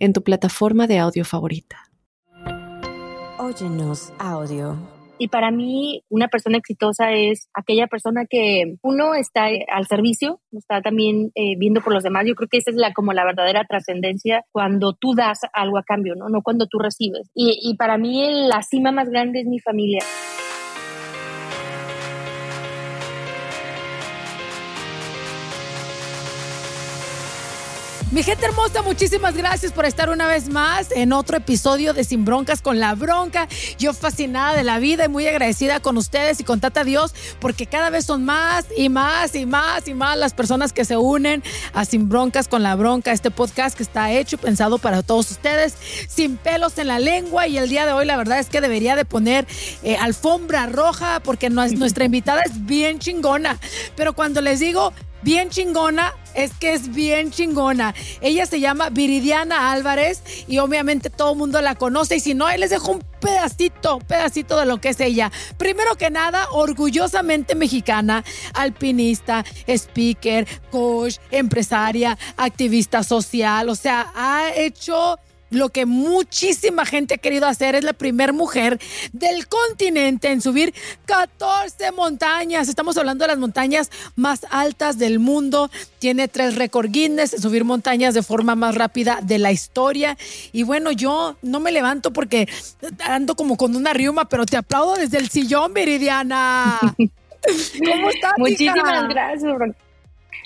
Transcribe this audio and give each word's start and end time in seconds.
en 0.00 0.12
tu 0.12 0.22
plataforma 0.22 0.86
de 0.86 0.98
audio 0.98 1.24
favorita. 1.24 1.76
Óyenos 3.38 4.12
audio. 4.18 4.76
Y 5.18 5.28
para 5.28 5.50
mí, 5.50 6.02
una 6.08 6.28
persona 6.28 6.56
exitosa 6.56 7.12
es 7.12 7.50
aquella 7.52 7.86
persona 7.88 8.24
que 8.24 8.76
uno 8.82 9.14
está 9.14 9.48
al 9.70 9.86
servicio, 9.86 10.40
está 10.50 10.80
también 10.80 11.30
eh, 11.34 11.56
viendo 11.58 11.82
por 11.82 11.92
los 11.92 12.02
demás. 12.02 12.24
Yo 12.26 12.34
creo 12.34 12.48
que 12.48 12.56
esa 12.56 12.70
es 12.70 12.76
la 12.76 12.94
como 12.94 13.12
la 13.12 13.26
verdadera 13.26 13.66
trascendencia 13.68 14.46
cuando 14.50 14.94
tú 14.94 15.14
das 15.14 15.40
algo 15.52 15.76
a 15.76 15.82
cambio, 15.82 16.14
¿no? 16.16 16.30
No 16.30 16.40
cuando 16.42 16.66
tú 16.66 16.78
recibes. 16.78 17.30
Y, 17.34 17.58
y 17.62 17.76
para 17.76 17.98
mí 17.98 18.48
la 18.48 18.62
cima 18.62 18.92
más 18.92 19.10
grande 19.10 19.40
es 19.40 19.46
mi 19.46 19.58
familia. 19.58 20.00
Mi 28.12 28.24
gente 28.24 28.44
hermosa, 28.44 28.82
muchísimas 28.82 29.36
gracias 29.36 29.70
por 29.70 29.84
estar 29.84 30.10
una 30.10 30.26
vez 30.26 30.48
más 30.48 30.90
en 30.90 31.12
otro 31.12 31.36
episodio 31.36 31.92
de 31.92 32.02
Sin 32.02 32.24
Broncas 32.24 32.60
con 32.60 32.80
la 32.80 32.96
Bronca. 32.96 33.46
Yo 33.78 33.94
fascinada 33.94 34.56
de 34.56 34.64
la 34.64 34.80
vida 34.80 35.04
y 35.04 35.08
muy 35.08 35.28
agradecida 35.28 35.78
con 35.78 35.96
ustedes 35.96 36.40
y 36.40 36.44
con 36.44 36.58
Tata 36.58 36.82
Dios 36.82 37.14
porque 37.38 37.66
cada 37.66 37.88
vez 37.88 38.06
son 38.06 38.24
más 38.24 38.66
y 38.76 38.88
más 38.88 39.36
y 39.36 39.46
más 39.46 39.86
y 39.86 39.94
más 39.94 40.18
las 40.18 40.34
personas 40.34 40.72
que 40.72 40.84
se 40.84 40.96
unen 40.96 41.44
a 41.72 41.84
Sin 41.84 42.08
Broncas 42.08 42.48
con 42.48 42.64
la 42.64 42.74
Bronca, 42.74 43.12
este 43.12 43.30
podcast 43.30 43.76
que 43.76 43.84
está 43.84 44.10
hecho 44.10 44.34
y 44.34 44.38
pensado 44.40 44.78
para 44.78 45.04
todos 45.04 45.30
ustedes, 45.30 45.76
sin 46.08 46.36
pelos 46.36 46.78
en 46.78 46.88
la 46.88 46.98
lengua 46.98 47.46
y 47.46 47.58
el 47.58 47.68
día 47.68 47.86
de 47.86 47.92
hoy 47.92 48.06
la 48.06 48.16
verdad 48.16 48.40
es 48.40 48.48
que 48.48 48.60
debería 48.60 48.96
de 48.96 49.04
poner 49.04 49.46
eh, 49.84 49.96
alfombra 49.96 50.66
roja 50.66 51.20
porque 51.20 51.48
nuestra 51.48 52.04
invitada 52.06 52.42
es 52.42 52.66
bien 52.66 52.98
chingona. 52.98 53.56
Pero 53.94 54.14
cuando 54.14 54.40
les 54.40 54.58
digo 54.58 54.92
bien 55.22 55.50
chingona, 55.50 56.14
es 56.34 56.52
que 56.54 56.72
es 56.72 56.92
bien 56.94 57.30
chingona. 57.30 57.94
Ella 58.20 58.46
se 58.46 58.60
llama 58.60 58.90
Viridiana 58.90 59.72
Álvarez 59.72 60.22
y 60.46 60.58
obviamente 60.58 61.10
todo 61.10 61.32
el 61.32 61.38
mundo 61.38 61.60
la 61.60 61.74
conoce 61.74 62.16
y 62.16 62.20
si 62.20 62.34
no, 62.34 62.48
les 62.56 62.70
dejo 62.70 62.92
un 62.92 63.04
pedacito, 63.20 63.98
pedacito 64.00 64.58
de 64.58 64.66
lo 64.66 64.80
que 64.80 64.90
es 64.90 65.00
ella. 65.00 65.30
Primero 65.58 65.96
que 65.96 66.10
nada, 66.10 66.48
orgullosamente 66.50 67.54
mexicana, 67.54 68.24
alpinista, 68.54 69.44
speaker, 69.66 70.46
coach, 70.70 71.16
empresaria, 71.30 72.18
activista 72.36 73.02
social, 73.02 73.68
o 73.68 73.74
sea, 73.74 74.12
ha 74.14 74.50
hecho 74.54 75.18
lo 75.50 75.68
que 75.68 75.86
muchísima 75.86 76.86
gente 76.86 77.14
ha 77.14 77.18
querido 77.18 77.46
hacer. 77.46 77.74
Es 77.74 77.84
la 77.84 77.92
primera 77.92 78.32
mujer 78.32 78.80
del 79.12 79.46
continente 79.46 80.30
en 80.30 80.40
subir 80.40 80.74
14 81.06 81.92
montañas. 81.92 82.68
Estamos 82.68 82.96
hablando 82.96 83.24
de 83.24 83.28
las 83.28 83.38
montañas 83.38 83.90
más 84.16 84.46
altas 84.50 84.98
del 84.98 85.18
mundo. 85.18 85.70
Tiene 85.98 86.28
tres 86.28 86.54
récord 86.54 86.90
Guinness 86.90 87.34
en 87.34 87.42
subir 87.42 87.64
montañas 87.64 88.14
de 88.14 88.22
forma 88.22 88.54
más 88.54 88.74
rápida 88.74 89.18
de 89.22 89.38
la 89.38 89.52
historia. 89.52 90.16
Y 90.52 90.62
bueno, 90.62 90.92
yo 90.92 91.36
no 91.42 91.60
me 91.60 91.72
levanto 91.72 92.12
porque 92.12 92.48
ando 93.04 93.34
como 93.34 93.56
con 93.56 93.76
una 93.76 93.92
riuma, 93.92 94.28
pero 94.28 94.46
te 94.46 94.56
aplaudo 94.56 94.94
desde 94.94 95.18
el 95.18 95.28
sillón, 95.28 95.74
Viridiana. 95.74 96.78
¿Cómo 96.90 98.10
estás? 98.10 98.32
Muchísimas 98.36 99.08
gracias, 99.08 99.54
Bronca. 99.54 99.78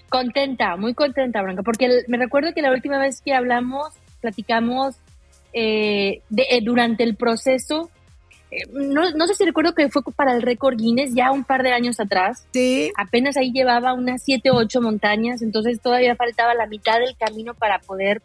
Contenta, 0.08 0.76
muy 0.76 0.94
contenta, 0.94 1.42
Bronca, 1.42 1.62
porque 1.62 2.04
me 2.06 2.18
recuerdo 2.18 2.54
que 2.54 2.62
la 2.62 2.70
última 2.70 2.98
vez 2.98 3.20
que 3.20 3.34
hablamos 3.34 3.92
platicamos 4.20 4.96
eh, 5.56 6.20
eh, 6.36 6.60
durante 6.62 7.04
el 7.04 7.14
proceso. 7.14 7.88
Eh, 8.50 8.66
no, 8.72 9.26
sé 9.28 9.34
si 9.34 9.44
recuerdo 9.44 9.72
que 9.72 9.88
fue 9.88 10.02
para 10.16 10.34
el 10.34 10.42
récord 10.42 10.76
Guinness 10.76 11.14
ya 11.14 11.30
un 11.30 11.44
par 11.44 11.62
de 11.62 11.72
años 11.72 12.00
atrás. 12.00 12.48
Sí. 12.52 12.90
Apenas 12.96 13.36
ahí 13.36 13.52
llevaba 13.52 13.94
unas 13.94 14.24
7 14.24 14.50
o 14.50 14.56
8 14.56 14.80
montañas, 14.80 15.42
entonces 15.42 15.80
todavía 15.80 16.16
faltaba 16.16 16.54
la 16.54 16.66
mitad 16.66 16.98
del 16.98 17.16
camino 17.16 17.54
para 17.54 17.78
poder 17.78 18.20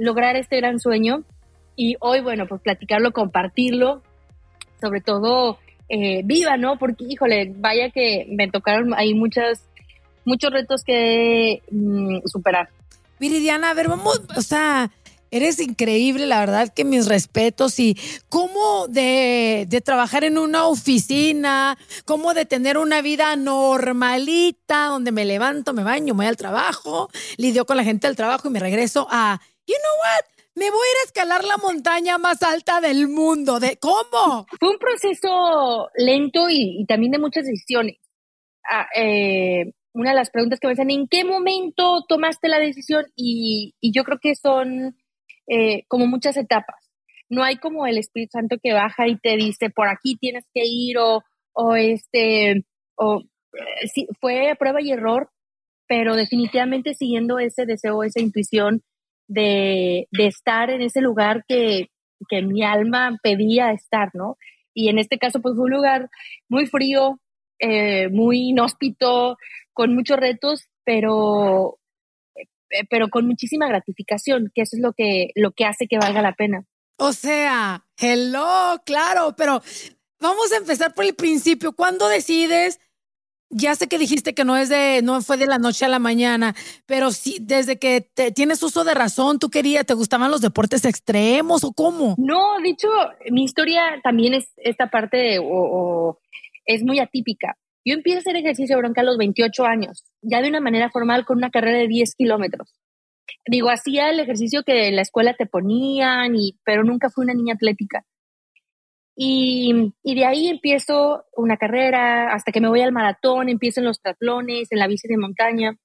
lograr 0.00 0.34
este 0.34 0.56
gran 0.56 0.80
sueño. 0.80 1.22
Y 1.76 1.96
hoy, 2.00 2.20
bueno, 2.20 2.46
pues 2.48 2.60
platicarlo, 2.60 3.12
compartirlo, 3.12 4.02
sobre 4.80 5.00
todo 5.00 5.58
viva, 6.24 6.56
¿no? 6.56 6.76
Porque, 6.78 7.04
híjole, 7.08 7.52
vaya 7.56 7.90
que 7.90 8.26
me 8.28 8.50
tocaron 8.50 8.94
ahí 8.94 9.14
muchas, 9.14 9.62
muchos 10.24 10.50
retos 10.50 10.82
que 10.82 11.62
mm, 11.70 12.18
superar. 12.26 12.68
Viridiana, 13.20 13.70
a 13.70 13.74
ver, 13.74 13.88
vamos, 13.88 14.20
o 14.36 14.42
sea, 14.42 14.90
eres 15.30 15.60
increíble, 15.60 16.26
la 16.26 16.40
verdad 16.40 16.72
que 16.74 16.84
mis 16.84 17.06
respetos 17.06 17.78
y 17.78 17.96
cómo 18.28 18.86
de, 18.88 19.66
de, 19.68 19.80
trabajar 19.80 20.24
en 20.24 20.38
una 20.38 20.66
oficina, 20.66 21.78
cómo 22.04 22.34
de 22.34 22.46
tener 22.46 22.78
una 22.78 23.02
vida 23.02 23.36
normalita, 23.36 24.86
donde 24.86 25.12
me 25.12 25.24
levanto, 25.24 25.72
me 25.72 25.84
baño, 25.84 26.14
me 26.14 26.24
voy 26.24 26.26
al 26.26 26.36
trabajo, 26.36 27.10
lidio 27.36 27.66
con 27.66 27.76
la 27.76 27.84
gente 27.84 28.06
del 28.06 28.16
trabajo 28.16 28.48
y 28.48 28.50
me 28.50 28.60
regreso 28.60 29.06
a, 29.10 29.40
you 29.66 29.74
know 29.74 29.92
what? 30.00 30.36
Me 30.56 30.70
voy 30.70 30.86
a 30.86 30.90
ir 30.90 30.96
a 31.02 31.04
escalar 31.04 31.44
la 31.44 31.58
montaña 31.58 32.16
más 32.16 32.42
alta 32.42 32.80
del 32.80 33.08
mundo. 33.08 33.60
¿De 33.60 33.76
cómo? 33.76 34.46
Fue 34.58 34.70
un 34.70 34.78
proceso 34.78 35.88
lento 35.96 36.48
y, 36.48 36.86
también 36.86 37.12
de 37.12 37.18
muchas 37.18 37.44
decisiones. 37.44 37.98
Ah, 38.64 38.86
eh, 38.96 39.72
una 39.92 40.10
de 40.10 40.16
las 40.16 40.30
preguntas 40.30 40.58
que 40.58 40.66
me 40.66 40.72
hacen, 40.72 40.90
¿en 40.90 41.08
qué 41.08 41.24
momento 41.24 42.04
tomaste 42.08 42.48
la 42.48 42.58
decisión? 42.58 43.04
Y, 43.16 43.74
yo 43.82 44.04
creo 44.04 44.18
que 44.18 44.34
son 44.34 44.96
eh, 45.48 45.84
como 45.88 46.06
muchas 46.06 46.36
etapas. 46.36 46.76
No 47.28 47.42
hay 47.42 47.56
como 47.56 47.86
el 47.86 47.98
Espíritu 47.98 48.32
Santo 48.32 48.56
que 48.62 48.72
baja 48.72 49.08
y 49.08 49.16
te 49.16 49.36
dice, 49.36 49.70
por 49.70 49.88
aquí 49.88 50.16
tienes 50.16 50.44
que 50.54 50.62
ir 50.64 50.98
o, 50.98 51.22
o 51.52 51.74
este, 51.74 52.64
o 52.96 53.22
eh, 53.52 53.88
sí, 53.88 54.06
fue 54.20 54.54
prueba 54.58 54.80
y 54.80 54.92
error, 54.92 55.30
pero 55.88 56.14
definitivamente 56.16 56.94
siguiendo 56.94 57.38
ese 57.38 57.66
deseo, 57.66 58.02
esa 58.02 58.20
intuición 58.20 58.82
de, 59.28 60.08
de 60.12 60.26
estar 60.26 60.70
en 60.70 60.82
ese 60.82 61.00
lugar 61.00 61.44
que, 61.48 61.88
que 62.28 62.42
mi 62.42 62.62
alma 62.62 63.18
pedía 63.22 63.72
estar, 63.72 64.10
¿no? 64.14 64.36
Y 64.74 64.88
en 64.88 64.98
este 64.98 65.18
caso, 65.18 65.40
pues 65.40 65.54
fue 65.56 65.64
un 65.64 65.70
lugar 65.70 66.10
muy 66.48 66.66
frío, 66.66 67.18
eh, 67.58 68.08
muy 68.08 68.50
inhóspito, 68.50 69.36
con 69.72 69.94
muchos 69.94 70.18
retos, 70.18 70.68
pero, 70.84 71.78
pero 72.90 73.08
con 73.08 73.26
muchísima 73.26 73.68
gratificación, 73.68 74.50
que 74.54 74.62
eso 74.62 74.76
es 74.76 74.82
lo 74.82 74.92
que, 74.92 75.30
lo 75.34 75.52
que 75.52 75.64
hace 75.64 75.86
que 75.86 75.98
valga 75.98 76.22
la 76.22 76.34
pena. 76.34 76.64
O 76.98 77.12
sea, 77.12 77.84
hello, 77.98 78.80
claro, 78.84 79.34
pero 79.36 79.62
vamos 80.20 80.52
a 80.52 80.56
empezar 80.56 80.94
por 80.94 81.04
el 81.04 81.14
principio. 81.14 81.72
¿Cuándo 81.72 82.08
decides? 82.08 82.80
Ya 83.48 83.76
sé 83.76 83.86
que 83.86 83.98
dijiste 83.98 84.34
que 84.34 84.44
no 84.44 84.56
es 84.56 84.68
de, 84.68 85.02
no 85.02 85.22
fue 85.22 85.36
de 85.36 85.46
la 85.46 85.58
noche 85.58 85.84
a 85.84 85.88
la 85.88 86.00
mañana, 86.00 86.56
pero 86.86 87.12
sí, 87.12 87.38
desde 87.40 87.78
que 87.78 88.10
tienes 88.34 88.60
uso 88.62 88.82
de 88.82 88.94
razón, 88.94 89.38
tú 89.38 89.50
querías, 89.50 89.86
¿te 89.86 89.94
gustaban 89.94 90.32
los 90.32 90.40
deportes 90.40 90.84
extremos 90.84 91.62
o 91.62 91.72
cómo? 91.72 92.16
No, 92.18 92.58
dicho, 92.60 92.88
mi 93.30 93.44
historia 93.44 94.00
también 94.02 94.34
es 94.34 94.48
esta 94.56 94.90
parte 94.90 95.38
o 95.40 96.18
es 96.64 96.82
muy 96.82 96.98
atípica. 96.98 97.56
Yo 97.86 97.94
empiezo 97.94 98.18
a 98.18 98.20
hacer 98.20 98.36
ejercicio 98.36 98.76
bronca 98.78 99.02
a 99.02 99.04
los 99.04 99.16
28 99.16 99.64
años, 99.64 100.04
ya 100.20 100.42
de 100.42 100.48
una 100.48 100.60
manera 100.60 100.90
formal 100.90 101.24
con 101.24 101.38
una 101.38 101.50
carrera 101.50 101.78
de 101.78 101.86
10 101.86 102.16
kilómetros. 102.16 102.74
Digo, 103.46 103.70
hacía 103.70 104.10
el 104.10 104.18
ejercicio 104.18 104.64
que 104.64 104.88
en 104.88 104.96
la 104.96 105.02
escuela 105.02 105.34
te 105.34 105.46
ponían, 105.46 106.34
y, 106.34 106.58
pero 106.64 106.82
nunca 106.82 107.10
fui 107.10 107.22
una 107.22 107.34
niña 107.34 107.54
atlética. 107.54 108.04
Y, 109.14 109.92
de 110.02 110.24
ahí 110.26 110.48
empiezo 110.48 111.24
una 111.36 111.56
carrera, 111.56 112.34
hasta 112.34 112.50
que 112.50 112.60
me 112.60 112.68
voy 112.68 112.80
al 112.80 112.90
maratón, 112.90 113.48
empiezo 113.48 113.80
en 113.80 113.86
los 113.86 114.00
triatlones, 114.02 114.72
en 114.72 114.80
la 114.80 114.88
bici 114.88 115.06
de 115.06 115.16
montaña. 115.16 115.76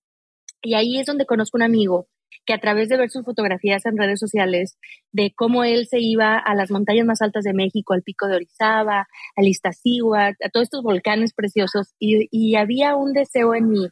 Y 0.64 0.74
ahí 0.74 1.00
es 1.00 1.06
donde 1.06 1.28
conozco 1.28 1.58
un 1.58 1.64
amigo 1.64 2.08
que 2.46 2.54
a 2.54 2.60
través 2.60 2.90
de 2.90 2.98
ver 2.98 3.10
sus 3.10 3.24
fotografías 3.24 3.86
en 3.86 3.98
redes 3.98 4.20
sociales 4.20 4.78
de 5.12 5.34
cómo 5.36 5.64
él 5.64 5.88
se 5.88 6.00
iba 6.00 6.38
a 6.38 6.56
las 6.56 6.72
montañas 6.72 7.06
más 7.06 7.22
altas 7.22 7.44
de 7.44 7.54
México, 7.54 7.94
al 7.94 8.04
pico 8.04 8.28
de 8.28 8.36
Orizaba, 8.36 9.08
al 9.36 9.48
Iztaccíhuatl, 9.48 10.44
a 10.44 10.50
todos 10.50 10.66
estos 10.66 10.84
volcanes 10.84 11.34
preciosos, 11.34 11.94
y, 12.00 12.56
había 12.56 12.96
un 12.96 13.14
deseo 13.14 13.56
en 13.56 13.70
mí 13.70 13.88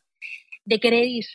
de 0.66 0.80
querer 0.80 1.06
ir, 1.06 1.26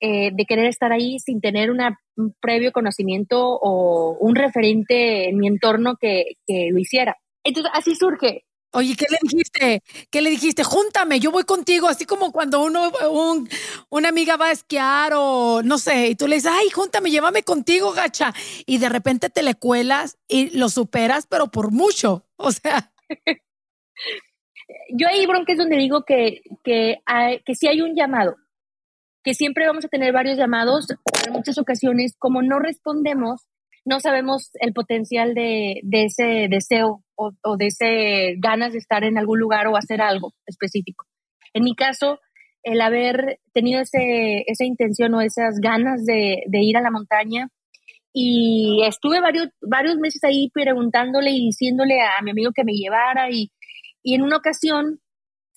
eh, 0.00 0.30
de 0.32 0.44
querer 0.44 0.66
estar 0.66 0.92
ahí 0.92 1.18
sin 1.18 1.40
tener 1.40 1.70
un 1.70 2.34
previo 2.40 2.72
conocimiento 2.72 3.58
o 3.60 4.16
un 4.18 4.34
referente 4.34 5.28
en 5.28 5.38
mi 5.38 5.46
entorno 5.48 5.96
que, 6.00 6.36
que 6.46 6.68
lo 6.72 6.78
hiciera. 6.78 7.16
Entonces, 7.44 7.72
así 7.74 7.94
surge 7.94 8.44
Oye, 8.72 8.94
¿qué 8.96 9.06
le 9.10 9.18
dijiste? 9.22 9.82
¿Qué 10.10 10.20
le 10.20 10.30
dijiste? 10.30 10.62
Júntame, 10.62 11.20
yo 11.20 11.30
voy 11.30 11.44
contigo, 11.44 11.88
así 11.88 12.04
como 12.04 12.32
cuando 12.32 12.62
uno, 12.62 12.92
un, 13.10 13.48
una 13.88 14.10
amiga 14.10 14.36
va 14.36 14.48
a 14.48 14.52
esquiar 14.52 15.12
o 15.14 15.62
no 15.62 15.78
sé, 15.78 16.08
y 16.08 16.14
tú 16.14 16.28
le 16.28 16.36
dices, 16.36 16.52
ay, 16.54 16.68
júntame, 16.70 17.10
llévame 17.10 17.42
contigo, 17.42 17.92
gacha. 17.92 18.34
Y 18.66 18.78
de 18.78 18.90
repente 18.90 19.30
te 19.30 19.42
le 19.42 19.54
cuelas 19.54 20.18
y 20.28 20.50
lo 20.56 20.68
superas, 20.68 21.26
pero 21.26 21.48
por 21.50 21.72
mucho. 21.72 22.24
O 22.40 22.52
sea. 22.52 22.92
yo 24.90 25.08
ahí, 25.08 25.26
Bronca, 25.26 25.52
es 25.52 25.58
donde 25.58 25.76
digo 25.76 26.04
que, 26.04 26.42
que, 26.62 26.98
hay, 27.04 27.40
que 27.40 27.56
sí 27.56 27.66
hay 27.66 27.80
un 27.80 27.96
llamado, 27.96 28.36
que 29.24 29.34
siempre 29.34 29.66
vamos 29.66 29.84
a 29.84 29.88
tener 29.88 30.12
varios 30.12 30.38
llamados, 30.38 30.86
en 31.26 31.32
muchas 31.32 31.58
ocasiones, 31.58 32.14
como 32.16 32.40
no 32.42 32.60
respondemos, 32.60 33.48
no 33.88 34.00
sabemos 34.00 34.50
el 34.60 34.74
potencial 34.74 35.34
de, 35.34 35.80
ese 35.90 36.46
deseo 36.50 37.02
o, 37.16 37.32
o, 37.42 37.56
de 37.56 37.66
ese 37.68 38.34
ganas 38.38 38.72
de 38.72 38.78
estar 38.78 39.02
en 39.02 39.16
algún 39.16 39.40
lugar 39.40 39.66
o 39.66 39.76
hacer 39.76 40.02
algo 40.02 40.34
específico. 40.46 41.06
En 41.54 41.64
mi 41.64 41.74
caso, 41.74 42.20
el 42.62 42.82
haber 42.82 43.40
tenido 43.54 43.80
ese, 43.80 44.44
esa 44.46 44.64
intención 44.64 45.14
o 45.14 45.22
esas 45.22 45.58
ganas 45.60 46.04
de, 46.04 46.42
de 46.46 46.60
ir 46.60 46.76
a 46.76 46.82
la 46.82 46.90
montaña 46.90 47.48
y 48.12 48.82
estuve 48.84 49.20
varios, 49.20 49.48
varios 49.62 49.96
meses 49.96 50.22
ahí 50.22 50.50
preguntándole 50.52 51.30
y 51.30 51.46
diciéndole 51.46 52.00
a 52.02 52.20
mi 52.22 52.32
amigo 52.32 52.52
que 52.54 52.64
me 52.64 52.72
llevara 52.72 53.30
y, 53.30 53.50
y 54.02 54.14
en 54.14 54.22
una 54.22 54.36
ocasión 54.36 55.00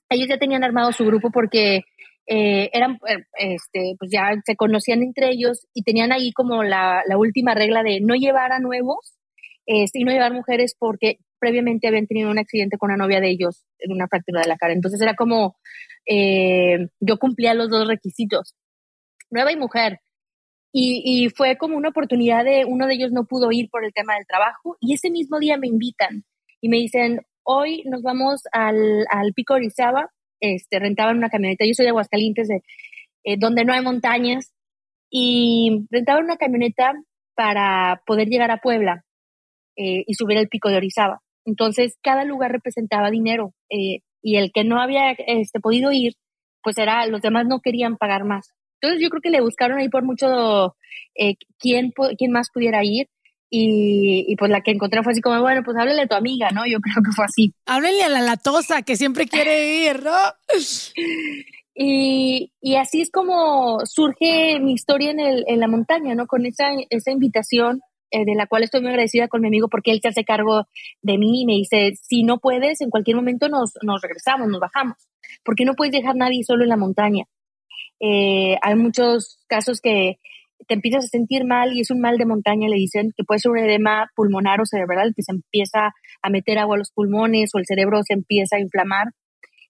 ellos 0.10 0.28
ya 0.30 0.38
tenían 0.38 0.64
armado 0.64 0.92
su 0.94 1.06
grupo 1.06 1.32
porque 1.32 1.84
eh, 2.34 2.70
eran, 2.72 2.98
eh, 3.10 3.26
este, 3.38 3.96
pues 4.00 4.10
ya 4.10 4.32
se 4.46 4.56
conocían 4.56 5.04
entre 5.04 5.32
ellos 5.32 5.68
y 5.74 5.84
tenían 5.84 6.14
ahí 6.14 6.32
como 6.32 6.64
la, 6.64 7.04
la 7.06 7.18
última 7.18 7.54
regla 7.56 7.84
de 7.84 8.00
no 8.00 8.16
llevar 8.16 8.54
a 8.54 8.60
nuevos 8.60 9.18
este, 9.66 10.00
y 10.00 10.06
no 10.06 10.14
llevar 10.14 10.32
mujeres 10.32 10.74
porque 10.80 11.18
previamente 11.40 11.90
habían 11.90 12.08
tenido 12.08 12.32
un 12.32 12.40
accidente 12.40 12.78
con 12.78 12.90
la 12.90 12.96
novia 12.96 13.20
de 13.20 13.30
ellos 13.30 13.66
en 13.80 13.92
una 13.92 14.08
fractura 14.08 14.40
de 14.40 14.48
la 14.48 14.56
cara. 14.56 14.72
Entonces 14.72 15.02
era 15.02 15.14
como, 15.16 15.58
eh, 16.08 16.88
yo 17.02 17.18
cumplía 17.18 17.54
los 17.54 17.70
dos 17.70 17.86
requisitos, 17.86 18.56
nueva 19.30 19.52
y 19.52 19.58
mujer. 19.58 20.00
Y, 20.72 21.02
y, 21.04 21.30
fue 21.32 21.58
como 21.58 21.76
una 21.76 21.90
oportunidad 21.90 22.46
de, 22.46 22.64
uno 22.64 22.88
de 22.88 22.94
ellos 22.94 23.12
no 23.12 23.26
pudo 23.26 23.52
ir 23.52 23.70
por 23.70 23.84
el 23.84 23.92
tema 23.92 24.14
del 24.16 24.26
trabajo 24.26 24.78
y 24.80 24.94
ese 24.94 25.10
mismo 25.10 25.38
día 25.38 25.58
me 25.58 25.68
invitan 25.68 26.24
y 26.62 26.70
me 26.70 26.78
dicen, 26.78 27.20
hoy 27.44 27.84
nos 27.88 28.02
vamos 28.04 28.44
al, 28.54 29.06
al 29.10 29.34
Pico 29.34 29.56
Orizaba, 29.56 30.10
este, 30.42 30.80
rentaban 30.80 31.18
una 31.18 31.30
camioneta, 31.30 31.66
yo 31.66 31.74
soy 31.74 31.86
de 31.86 31.92
Aguascalientes, 31.92 32.50
de, 32.50 32.62
eh, 33.24 33.38
donde 33.38 33.64
no 33.64 33.74
hay 33.74 33.82
montañas, 33.82 34.52
y 35.10 35.86
rentaban 35.90 36.24
una 36.24 36.38
camioneta 36.38 36.94
para 37.36 38.02
poder 38.06 38.28
llegar 38.30 38.50
a 38.52 38.58
Puebla 38.58 39.04
eh, 39.76 40.04
y 40.08 40.14
subir 40.14 40.38
el 40.38 40.48
Pico 40.48 40.70
de 40.70 40.78
Orizaba. 40.78 41.22
Entonces, 41.46 41.98
cada 42.02 42.24
lugar 42.24 42.52
representaba 42.52 43.12
dinero 43.12 43.54
eh, 43.70 44.00
y 44.22 44.38
el 44.38 44.52
que 44.54 44.64
no 44.64 44.82
había 44.82 45.12
este, 45.12 45.60
podido 45.60 45.92
ir, 45.92 46.14
pues 46.64 46.78
era, 46.78 47.06
los 47.08 47.22
demás 47.22 47.46
no 47.48 47.60
querían 47.60 47.98
pagar 47.98 48.24
más. 48.24 48.50
Entonces, 48.80 49.02
yo 49.04 49.10
creo 49.10 49.22
que 49.22 49.30
le 49.30 49.42
buscaron 49.42 49.80
ahí 49.80 49.90
por 49.90 50.04
mucho 50.04 50.76
eh, 51.16 51.36
quién, 51.60 51.92
quién 52.18 52.32
más 52.32 52.50
pudiera 52.54 52.84
ir 52.84 53.08
y, 53.54 54.24
y, 54.30 54.36
pues 54.38 54.50
la 54.50 54.62
que 54.62 54.72
encontré 54.72 55.04
fue 55.04 55.12
así 55.12 55.20
como, 55.20 55.42
bueno, 55.42 55.62
pues 55.64 55.76
háblale 55.78 56.04
a 56.04 56.08
tu 56.08 56.16
amiga, 56.16 56.52
¿no? 56.52 56.66
Yo 56.66 56.80
creo 56.80 57.04
que 57.04 57.12
fue 57.12 57.26
así. 57.26 57.54
Háblale 57.66 58.02
a 58.02 58.08
la 58.08 58.22
latosa 58.22 58.82
que 58.82 58.96
siempre 58.96 59.28
quiere 59.28 59.86
ir, 59.86 60.02
¿no? 60.04 60.18
y, 61.76 62.54
y, 62.62 62.76
así 62.78 63.02
es 63.02 63.12
como 63.12 63.86
surge 63.86 64.58
mi 64.62 64.72
historia 64.72 65.12
en, 65.12 65.20
el, 65.20 65.44
en 65.48 65.60
la 65.60 65.68
montaña, 65.68 66.16
¿no? 66.16 66.28
Con 66.28 66.46
esa, 66.46 66.70
esa 66.90 67.12
invitación 67.12 67.82
eh, 68.10 68.24
de 68.24 68.36
la 68.36 68.48
cual 68.48 68.64
estoy 68.64 68.80
muy 68.80 68.92
agradecida 68.92 69.28
con 69.28 69.42
mi 69.42 69.48
amigo 69.48 69.68
porque 69.68 69.92
él 69.92 70.00
se 70.02 70.08
hace 70.08 70.24
cargo 70.24 70.68
de 71.02 71.18
mí 71.18 71.42
y 71.42 71.46
me 71.46 71.54
dice, 71.54 71.92
si 72.02 72.24
no 72.24 72.40
puedes, 72.40 72.80
en 72.80 72.90
cualquier 72.90 73.18
momento 73.18 73.50
nos, 73.50 73.74
nos 73.82 74.02
regresamos, 74.02 74.48
nos 74.48 74.62
bajamos, 74.62 74.96
porque 75.44 75.66
no 75.66 75.74
puedes 75.74 75.92
dejar 75.92 76.12
a 76.12 76.20
nadie 76.20 76.46
solo 76.46 76.64
en 76.64 76.70
la 76.70 76.78
montaña. 76.78 77.26
Eh, 78.00 78.58
hay 78.62 78.76
muchos 78.76 79.44
casos 79.48 79.82
que 79.82 80.20
te 80.68 80.74
empiezas 80.74 81.06
a 81.06 81.08
sentir 81.08 81.46
mal 81.46 81.74
y 81.74 81.82
es 81.82 81.92
un 81.92 82.00
mal 82.00 82.18
de 82.18 82.26
montaña, 82.26 82.68
le 82.68 82.76
dicen 82.76 83.12
que 83.16 83.24
puede 83.24 83.40
ser 83.40 83.52
un 83.52 83.60
edema 83.60 84.10
pulmonar 84.16 84.62
o 84.62 84.66
cerebral, 84.66 85.14
que 85.16 85.24
se 85.24 85.34
empieza 85.34 85.94
a 86.22 86.30
meter 86.30 86.60
agua 86.60 86.76
a 86.76 86.80
los 86.80 86.92
pulmones 86.92 87.52
o 87.54 87.60
el 87.60 87.66
cerebro 87.66 88.02
se 88.04 88.14
empieza 88.14 88.58
a 88.58 88.60
inflamar. 88.60 89.08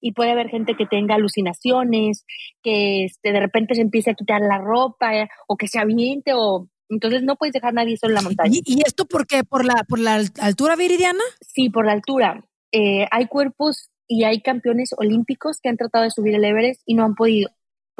Y 0.04 0.14
puede 0.14 0.32
haber 0.32 0.50
gente 0.50 0.76
que 0.76 0.88
tenga 0.88 1.16
alucinaciones, 1.16 2.26
que 2.64 3.06
este, 3.06 3.32
de 3.32 3.40
repente 3.40 3.76
se 3.76 3.82
empiece 3.82 4.10
a 4.10 4.16
quitar 4.16 4.42
la 4.42 4.58
ropa 4.58 5.16
eh, 5.16 5.30
o 5.48 5.58
que 5.58 5.68
se 5.68 5.80
aviente 5.80 6.32
o... 6.34 6.68
Entonces 6.90 7.24
no 7.24 7.38
puedes 7.38 7.54
dejar 7.54 7.70
a 7.70 7.74
nadie 7.74 7.96
solo 7.96 8.12
en 8.12 8.16
la 8.16 8.22
montaña. 8.22 8.52
¿Y, 8.54 8.64
y 8.66 8.82
esto 8.86 9.06
por 9.06 9.26
qué? 9.26 9.46
¿Por 9.46 9.64
la, 9.64 9.86
¿Por 9.88 10.00
la 10.00 10.22
altura 10.42 10.76
viridiana? 10.76 11.24
Sí, 11.40 11.70
por 11.70 11.86
la 11.86 11.94
altura. 11.94 12.44
Eh, 12.74 13.06
hay 13.12 13.28
cuerpos 13.28 13.92
y 14.08 14.26
hay 14.26 14.42
campeones 14.42 14.90
olímpicos 14.98 15.60
que 15.62 15.70
han 15.70 15.78
tratado 15.78 16.04
de 16.04 16.12
subir 16.12 16.36
el 16.36 16.44
Everest 16.44 16.82
y 16.86 16.96
no 16.96 17.06
han 17.06 17.16
podido 17.16 17.50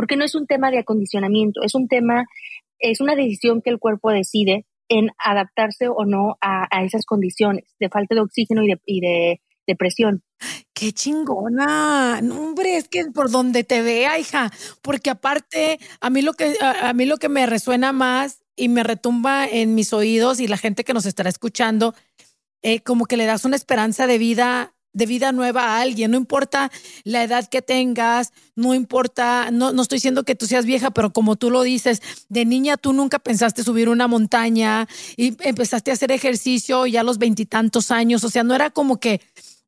porque 0.02 0.16
no 0.16 0.26
es 0.26 0.34
un 0.34 0.48
tema 0.48 0.72
de 0.72 0.80
acondicionamiento, 0.80 1.62
es 1.64 1.76
un 1.76 1.88
tema 1.88 2.26
es 2.82 3.02
una 3.02 3.16
decisión 3.16 3.62
que 3.62 3.70
el 3.70 3.80
cuerpo 3.80 4.12
decide 4.12 4.66
en 4.90 5.10
adaptarse 5.24 5.88
o 5.88 6.06
no 6.06 6.38
a, 6.42 6.68
esas 6.84 7.06
condiciones 7.06 7.64
de 7.80 7.90
falta 7.90 8.16
de 8.16 8.22
oxígeno 8.22 8.64
y 8.64 8.68
de, 8.68 8.82
y 8.86 9.00
de, 9.00 9.42
de 9.68 9.76
presión. 9.76 10.24
Qué 10.74 10.92
chingona. 10.92 12.22
No, 12.22 12.42
hombre, 12.42 12.78
es 12.78 12.88
que 12.88 13.06
por 13.14 13.30
donde 13.30 13.64
te 13.64 13.82
vea, 13.82 14.20
hija, 14.20 14.52
porque 14.82 15.10
aparte 15.10 15.80
a 16.00 16.10
mí 16.10 16.22
lo 16.22 16.34
que 16.34 16.56
a, 16.60 16.92
mí 16.94 17.06
lo 17.06 17.18
que 17.18 17.30
me 17.30 17.46
resuena 17.46 17.92
más 17.92 18.44
y 18.56 18.68
me 18.68 18.84
retumba 18.84 19.48
en 19.48 19.76
mis 19.76 19.94
oídos 19.94 20.40
y 20.40 20.48
la 20.48 20.58
gente 20.58 20.84
que 20.84 20.94
nos 20.94 21.06
estará 21.06 21.30
escuchando, 21.30 21.94
eh, 22.64 22.82
como 22.82 23.06
que 23.06 23.18
le 23.18 23.26
das 23.26 23.46
una 23.46 23.56
esperanza 23.56 24.08
de 24.08 24.18
vida 24.18 24.74
de 24.94 25.06
vida 25.06 25.32
nueva 25.32 25.64
a 25.64 25.82
alguien, 25.82 26.12
no 26.12 26.18
importa 26.18 26.72
la 27.04 27.24
edad 27.24 27.48
que 27.48 27.62
tengas, 27.62 28.34
no 28.56 28.74
importa, 28.74 29.50
no, 29.52 29.72
no 29.72 29.82
estoy 29.82 29.98
diciendo 29.98 30.24
que 30.24 30.36
tú 30.36 30.46
seas 30.46 30.66
vieja, 30.66 30.92
pero 30.92 31.12
como 31.12 31.36
tú 31.36 31.50
lo 31.50 31.62
dices, 31.62 32.02
de 32.30 32.46
niña 32.46 32.78
tú 32.78 32.94
nunca 32.94 33.20
pensaste 33.20 33.64
subir 33.64 33.90
una 33.90 34.08
montaña 34.08 34.88
y 35.16 35.36
empezaste 35.48 35.92
a 35.92 35.94
hacer 35.94 36.12
ejercicio 36.12 36.86
ya 36.86 37.02
a 37.02 37.04
los 37.04 37.18
veintitantos 37.18 37.92
años, 37.92 38.24
o 38.24 38.30
sea, 38.30 38.44
no 38.44 38.56
era 38.56 38.70
como 38.70 39.00
que 39.00 39.22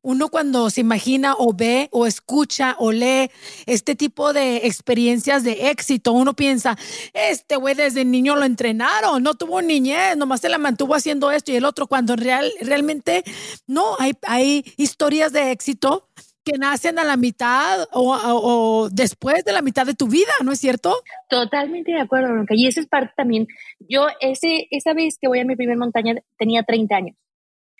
uno 0.04 0.28
cuando 0.28 0.68
se 0.70 0.82
imagina 0.82 1.34
o 1.36 1.54
ve 1.54 1.88
o 1.90 2.06
escucha 2.06 2.76
o 2.78 2.92
lee 2.92 3.30
este 3.66 3.96
tipo 3.96 4.32
de 4.32 4.58
experiencias 4.66 5.42
de 5.42 5.70
éxito, 5.70 6.12
uno 6.12 6.34
piensa, 6.34 6.76
este 7.14 7.56
güey 7.56 7.74
desde 7.74 8.04
niño 8.04 8.36
lo 8.36 8.44
entrenaron, 8.44 9.22
no 9.22 9.34
tuvo 9.34 9.62
niñez, 9.62 10.16
nomás 10.16 10.42
se 10.42 10.50
la 10.50 10.58
mantuvo 10.58 10.94
haciendo 10.94 11.30
esto 11.30 11.52
y 11.52 11.56
el 11.56 11.64
otro, 11.64 11.86
cuando 11.86 12.16
real, 12.16 12.52
realmente 12.60 13.24
no, 13.66 13.96
hay, 13.98 14.64
historias 14.76 15.32
de 15.32 15.50
éxito 15.50 16.08
que 16.44 16.58
nacen 16.58 16.98
a 16.98 17.04
la 17.04 17.16
mitad 17.16 17.88
o, 17.92 18.88
después 18.92 19.42
de 19.44 19.52
la 19.52 19.62
mitad 19.62 19.86
de 19.86 19.94
tu 19.94 20.08
vida, 20.08 20.32
¿no 20.42 20.52
es 20.52 20.60
cierto? 20.60 20.94
Totalmente 21.30 21.92
de 21.92 22.00
acuerdo, 22.00 22.30
Bronca. 22.30 22.54
Y 22.54 22.66
esa 22.66 22.80
es 22.80 22.86
parte 22.86 23.14
también. 23.16 23.46
Yo 23.88 24.06
ese, 24.20 24.68
esa 24.70 24.92
vez 24.92 25.16
que 25.18 25.28
voy 25.28 25.38
a 25.40 25.46
mi 25.46 25.56
primer 25.56 25.78
montaña 25.78 26.16
tenía 26.36 26.62
30 26.62 26.94
años. 26.94 27.16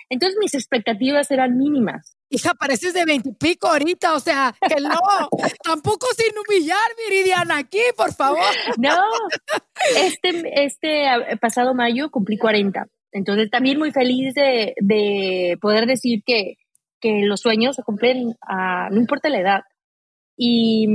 Entonces 0.08 0.38
mis 0.40 0.54
expectativas 0.54 1.30
eran 1.30 1.58
mínimas. 1.58 2.13
Hija, 2.30 2.54
pareces 2.54 2.94
de 2.94 3.04
veintipico 3.04 3.68
ahorita, 3.68 4.14
o 4.14 4.20
sea, 4.20 4.54
que 4.60 4.80
no, 4.80 4.90
tampoco 5.62 6.06
sin 6.16 6.32
humillar, 6.36 6.78
Viridiana, 7.08 7.58
aquí, 7.58 7.80
por 7.96 8.12
favor. 8.12 8.40
No, 8.78 8.96
este, 9.96 10.64
este 10.64 11.06
pasado 11.40 11.74
mayo 11.74 12.10
cumplí 12.10 12.38
40, 12.38 12.86
entonces 13.12 13.50
también 13.50 13.78
muy 13.78 13.92
feliz 13.92 14.34
de, 14.34 14.74
de 14.80 15.58
poder 15.60 15.86
decir 15.86 16.22
que, 16.24 16.54
que 17.00 17.20
los 17.24 17.40
sueños 17.40 17.76
se 17.76 17.82
cumplen, 17.82 18.34
a, 18.40 18.88
no 18.90 18.98
importa 18.98 19.28
la 19.28 19.40
edad. 19.40 19.60
Y, 20.36 20.88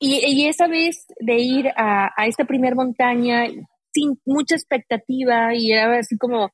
y, 0.00 0.26
y 0.26 0.46
esa 0.48 0.66
vez 0.66 1.06
de 1.20 1.36
ir 1.36 1.68
a, 1.76 2.10
a 2.16 2.26
esta 2.26 2.44
primer 2.44 2.74
montaña 2.74 3.46
sin 3.92 4.20
mucha 4.24 4.54
expectativa 4.54 5.54
y 5.54 5.72
era 5.72 5.98
así 5.98 6.16
como 6.16 6.50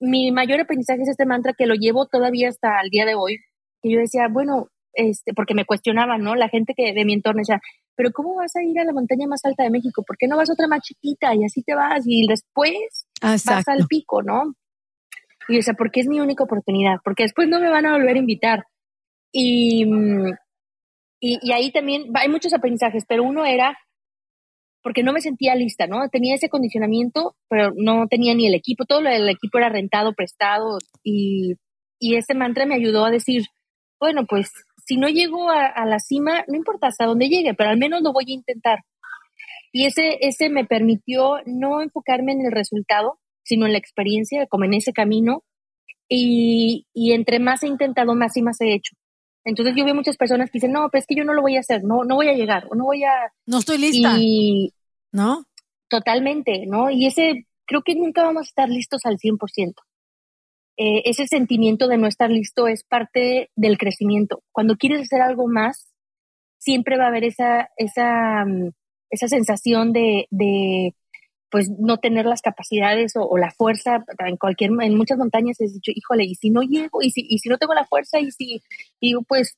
mi 0.00 0.32
mayor 0.32 0.60
aprendizaje 0.60 1.02
es 1.02 1.08
este 1.08 1.26
mantra 1.26 1.52
que 1.52 1.66
lo 1.66 1.74
llevo 1.74 2.06
todavía 2.06 2.48
hasta 2.48 2.80
el 2.82 2.90
día 2.90 3.04
de 3.04 3.14
hoy, 3.14 3.38
que 3.82 3.90
yo 3.90 4.00
decía, 4.00 4.28
bueno, 4.28 4.68
este, 4.94 5.34
porque 5.34 5.54
me 5.54 5.64
cuestionaban, 5.64 6.22
¿no? 6.22 6.34
La 6.34 6.48
gente 6.48 6.74
que 6.74 6.92
de 6.92 7.04
mi 7.04 7.12
entorno 7.12 7.40
decía, 7.40 7.60
pero 7.94 8.10
¿cómo 8.12 8.34
vas 8.34 8.56
a 8.56 8.62
ir 8.62 8.78
a 8.80 8.84
la 8.84 8.92
montaña 8.92 9.26
más 9.26 9.44
alta 9.44 9.62
de 9.62 9.70
México? 9.70 10.02
¿Por 10.04 10.16
qué 10.16 10.26
no 10.26 10.36
vas 10.36 10.50
a 10.50 10.54
otra 10.54 10.66
más 10.66 10.80
chiquita 10.80 11.34
y 11.34 11.44
así 11.44 11.62
te 11.62 11.74
vas 11.74 12.02
y 12.06 12.26
después 12.26 13.06
Exacto. 13.22 13.52
vas 13.52 13.68
al 13.68 13.86
pico, 13.86 14.22
¿no? 14.22 14.54
Y 15.48 15.54
yo 15.54 15.56
decía, 15.58 15.74
porque 15.74 16.00
es 16.00 16.06
mi 16.06 16.20
única 16.20 16.44
oportunidad, 16.44 16.96
porque 17.04 17.24
después 17.24 17.48
no 17.48 17.60
me 17.60 17.68
van 17.68 17.86
a 17.86 17.92
volver 17.92 18.16
a 18.16 18.20
invitar. 18.20 18.64
Y, 19.32 19.84
y, 21.20 21.38
y 21.42 21.52
ahí 21.52 21.70
también 21.72 22.10
hay 22.14 22.28
muchos 22.28 22.54
aprendizajes, 22.54 23.04
pero 23.06 23.22
uno 23.22 23.44
era 23.44 23.76
porque 24.82 25.02
no 25.02 25.12
me 25.12 25.20
sentía 25.20 25.54
lista, 25.54 25.86
¿no? 25.86 26.08
Tenía 26.08 26.34
ese 26.34 26.48
condicionamiento, 26.48 27.36
pero 27.48 27.72
no 27.76 28.06
tenía 28.08 28.34
ni 28.34 28.46
el 28.46 28.54
equipo, 28.54 28.84
todo 28.84 29.00
el 29.00 29.28
equipo 29.28 29.58
era 29.58 29.68
rentado, 29.68 30.14
prestado, 30.14 30.78
y, 31.02 31.54
y 31.98 32.16
ese 32.16 32.34
mantra 32.34 32.66
me 32.66 32.74
ayudó 32.74 33.04
a 33.04 33.10
decir, 33.10 33.44
bueno, 34.00 34.24
pues 34.26 34.50
si 34.86 34.96
no 34.96 35.08
llego 35.08 35.50
a, 35.50 35.84
la 35.86 35.98
cima, 36.00 36.44
no 36.48 36.56
importa 36.56 36.88
hasta 36.88 37.06
dónde 37.06 37.28
llegue, 37.28 37.54
pero 37.54 37.70
al 37.70 37.78
menos 37.78 38.02
lo 38.02 38.12
voy 38.12 38.24
a 38.28 38.32
intentar. 38.34 38.80
Y 39.72 39.86
ese, 39.86 40.18
ese 40.20 40.48
me 40.48 40.64
permitió 40.64 41.36
no 41.46 41.80
enfocarme 41.80 42.32
en 42.32 42.44
el 42.44 42.52
resultado, 42.52 43.20
sino 43.44 43.66
en 43.66 43.72
la 43.72 43.78
experiencia, 43.78 44.46
como 44.46 44.64
en 44.64 44.74
ese 44.74 44.92
camino, 44.92 45.44
Y, 46.08 46.86
y 46.92 47.12
entre 47.12 47.38
más 47.38 47.62
he 47.62 47.68
intentado, 47.68 48.16
más 48.16 48.36
y 48.36 48.42
más 48.42 48.60
he 48.60 48.74
hecho. 48.74 48.96
Entonces 49.44 49.74
yo 49.76 49.84
veo 49.84 49.94
muchas 49.94 50.16
personas 50.16 50.50
que 50.50 50.58
dicen, 50.58 50.72
no, 50.72 50.88
pero 50.90 51.00
es 51.00 51.06
que 51.06 51.14
yo 51.14 51.24
no 51.24 51.32
lo 51.32 51.42
voy 51.42 51.56
a 51.56 51.60
hacer, 51.60 51.82
no, 51.82 52.04
no 52.04 52.16
voy 52.16 52.28
a 52.28 52.34
llegar, 52.34 52.66
o 52.70 52.74
no 52.74 52.84
voy 52.84 53.04
a... 53.04 53.32
No 53.46 53.58
estoy 53.58 53.78
lista. 53.78 54.16
Y 54.18 54.72
¿No? 55.12 55.46
totalmente, 55.90 56.64
¿no? 56.66 56.88
Y 56.88 57.06
ese, 57.06 57.46
creo 57.66 57.82
que 57.82 57.94
nunca 57.94 58.22
vamos 58.22 58.42
a 58.42 58.50
estar 58.50 58.68
listos 58.70 59.04
al 59.04 59.18
100%. 59.18 59.74
Eh, 60.78 61.02
ese 61.04 61.26
sentimiento 61.26 61.88
de 61.88 61.98
no 61.98 62.06
estar 62.06 62.30
listo 62.30 62.66
es 62.66 62.84
parte 62.84 63.50
del 63.54 63.76
crecimiento. 63.76 64.42
Cuando 64.52 64.76
quieres 64.76 65.02
hacer 65.02 65.20
algo 65.20 65.46
más, 65.46 65.92
siempre 66.58 66.96
va 66.96 67.04
a 67.04 67.08
haber 67.08 67.24
esa, 67.24 67.68
esa, 67.76 68.44
mm, 68.46 68.70
esa 69.10 69.28
sensación 69.28 69.92
de, 69.92 70.26
de, 70.30 70.94
pues, 71.50 71.70
no 71.78 71.98
tener 71.98 72.26
las 72.26 72.42
capacidades 72.42 73.12
o, 73.16 73.36
la 73.38 73.50
fuerza. 73.50 74.04
En 74.18 74.36
cualquier, 74.36 74.70
en 74.80 74.96
muchas 74.96 75.18
montañas 75.18 75.60
he 75.60 75.68
dicho, 75.68 75.92
híjole, 75.94 76.24
y 76.24 76.34
si 76.34 76.50
no 76.50 76.62
llego, 76.62 77.02
y 77.02 77.10
si, 77.10 77.26
y 77.28 77.38
si 77.38 77.48
no 77.48 77.58
tengo 77.58 77.74
la 77.74 77.86
fuerza, 77.86 78.20
y 78.20 78.30
si, 78.30 78.62
digo, 79.00 79.22
pues, 79.22 79.56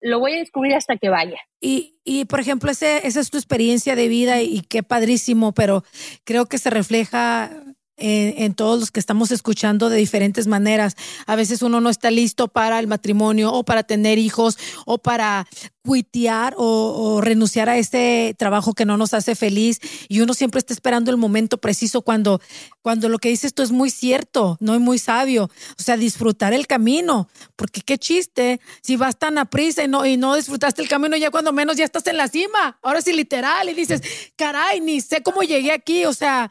lo 0.00 0.20
voy 0.20 0.34
a 0.34 0.38
descubrir 0.38 0.74
hasta 0.74 0.96
que 0.96 1.08
vaya. 1.08 1.38
Y, 1.60 1.98
y 2.04 2.26
por 2.26 2.40
ejemplo, 2.40 2.70
ese, 2.70 3.06
esa 3.06 3.20
es 3.20 3.30
tu 3.30 3.38
experiencia 3.38 3.96
de 3.96 4.08
vida 4.08 4.42
y 4.42 4.60
qué 4.60 4.82
padrísimo, 4.82 5.52
pero 5.52 5.82
creo 6.24 6.46
que 6.46 6.58
se 6.58 6.70
refleja 6.70 7.50
en, 7.96 8.54
todos 8.54 8.80
los 8.80 8.90
que 8.90 9.00
estamos 9.00 9.30
escuchando 9.30 9.88
de 9.88 9.96
diferentes 9.96 10.46
maneras. 10.46 10.96
A 11.26 11.36
veces 11.36 11.62
uno 11.62 11.80
no 11.80 11.90
está 11.90 12.10
listo 12.10 12.48
para 12.48 12.78
el 12.78 12.86
matrimonio 12.86 13.52
o 13.52 13.64
para 13.64 13.82
tener 13.82 14.18
hijos 14.18 14.58
o 14.86 14.98
para 14.98 15.46
cuitear 15.82 16.54
o, 16.56 17.20
renunciar 17.20 17.68
a 17.68 17.76
este 17.76 18.34
trabajo 18.38 18.72
que 18.72 18.86
no 18.86 18.96
nos 18.96 19.12
hace 19.12 19.34
feliz 19.34 19.80
y 20.08 20.20
uno 20.20 20.32
siempre 20.32 20.58
está 20.58 20.72
esperando 20.72 21.10
el 21.10 21.18
momento 21.18 21.58
preciso 21.58 22.00
cuando, 22.00 22.40
cuando 22.80 23.08
lo 23.10 23.18
que 23.18 23.28
dices 23.28 23.52
tú 23.52 23.62
es 23.62 23.70
muy 23.70 23.90
cierto, 23.90 24.56
no 24.60 24.74
es 24.74 24.80
muy 24.80 24.98
sabio. 24.98 25.50
O 25.78 25.82
sea, 25.82 25.96
disfrutar 25.96 26.54
el 26.54 26.66
camino, 26.66 27.28
porque 27.56 27.82
qué 27.82 27.98
chiste 27.98 28.60
si 28.82 28.96
vas 28.96 29.18
tan 29.18 29.36
a 29.38 29.44
prisa 29.44 29.84
y 29.84 29.88
no, 29.88 30.06
y 30.06 30.16
no 30.16 30.34
disfrutaste 30.36 30.82
el 30.82 30.88
camino 30.88 31.16
ya 31.16 31.30
cuando 31.30 31.52
menos 31.52 31.76
ya 31.76 31.84
estás 31.84 32.06
en 32.06 32.16
la 32.16 32.28
cima. 32.28 32.78
Ahora 32.82 33.02
sí, 33.02 33.12
literal, 33.12 33.68
y 33.68 33.74
dices, 33.74 34.02
caray, 34.36 34.80
ni 34.80 35.00
sé 35.00 35.22
cómo 35.22 35.42
llegué 35.42 35.72
aquí. 35.72 36.06
O 36.06 36.14
sea, 36.14 36.50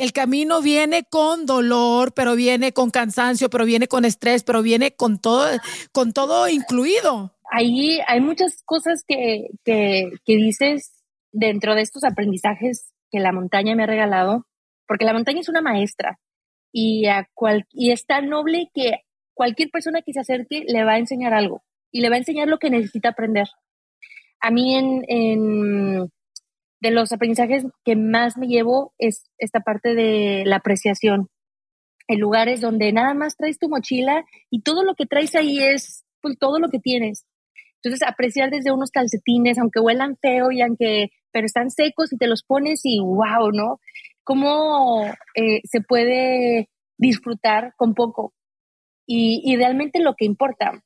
el 0.00 0.12
camino 0.14 0.62
viene 0.62 1.04
con 1.04 1.44
dolor, 1.44 2.14
pero 2.14 2.34
viene 2.34 2.72
con 2.72 2.90
cansancio, 2.90 3.50
pero 3.50 3.66
viene 3.66 3.86
con 3.86 4.06
estrés, 4.06 4.42
pero 4.44 4.62
viene 4.62 4.92
con 4.92 5.20
todo, 5.20 5.46
con 5.92 6.14
todo 6.14 6.48
incluido. 6.48 7.36
Ahí 7.52 8.00
hay 8.06 8.22
muchas 8.22 8.62
cosas 8.64 9.04
que, 9.06 9.48
que, 9.62 10.10
dices 10.24 11.04
dentro 11.32 11.74
de 11.74 11.82
estos 11.82 12.02
aprendizajes 12.04 12.94
que 13.10 13.20
la 13.20 13.32
montaña 13.32 13.74
me 13.74 13.82
ha 13.82 13.86
regalado, 13.86 14.46
porque 14.86 15.04
la 15.04 15.12
montaña 15.12 15.40
es 15.40 15.50
una 15.50 15.60
maestra 15.60 16.18
y, 16.72 17.06
a 17.06 17.28
es 17.74 18.06
tan 18.06 18.30
noble 18.30 18.70
que 18.72 19.00
cualquier 19.34 19.68
persona 19.70 20.00
que 20.00 20.14
se 20.14 20.20
acerque 20.20 20.64
le 20.66 20.82
va 20.82 20.92
a 20.92 20.98
enseñar 20.98 21.34
algo 21.34 21.62
y 21.92 22.00
le 22.00 22.08
va 22.08 22.14
a 22.14 22.20
enseñar 22.20 22.48
lo 22.48 22.58
que 22.58 22.70
necesita 22.70 23.10
aprender. 23.10 23.48
A 24.40 24.50
mí 24.50 24.74
en 24.76 26.10
de 26.80 26.90
los 26.90 27.12
aprendizajes 27.12 27.64
que 27.84 27.96
más 27.96 28.36
me 28.36 28.46
llevo 28.46 28.94
es 28.98 29.30
esta 29.38 29.60
parte 29.60 29.94
de 29.94 30.44
la 30.46 30.56
apreciación. 30.56 31.28
En 32.08 32.18
lugares 32.18 32.60
donde 32.60 32.92
nada 32.92 33.14
más 33.14 33.36
traes 33.36 33.58
tu 33.58 33.68
mochila 33.68 34.24
y 34.50 34.62
todo 34.62 34.82
lo 34.82 34.94
que 34.94 35.06
traes 35.06 35.34
ahí 35.34 35.60
es 35.60 36.04
pues, 36.20 36.38
todo 36.38 36.58
lo 36.58 36.70
que 36.70 36.78
tienes. 36.78 37.26
Entonces, 37.82 38.06
apreciar 38.06 38.50
desde 38.50 38.72
unos 38.72 38.90
calcetines, 38.90 39.58
aunque 39.58 39.80
huelan 39.80 40.16
feo 40.20 40.50
y 40.50 40.60
aunque, 40.60 41.10
pero 41.32 41.46
están 41.46 41.70
secos 41.70 42.12
y 42.12 42.18
te 42.18 42.26
los 42.26 42.42
pones 42.42 42.80
y 42.84 43.00
wow, 43.00 43.52
¿no? 43.52 43.80
Cómo 44.22 45.06
eh, 45.34 45.60
se 45.64 45.80
puede 45.80 46.68
disfrutar 46.98 47.74
con 47.76 47.94
poco. 47.94 48.34
Y, 49.06 49.40
y, 49.44 49.56
realmente 49.56 49.98
lo 49.98 50.14
que 50.14 50.26
importa. 50.26 50.84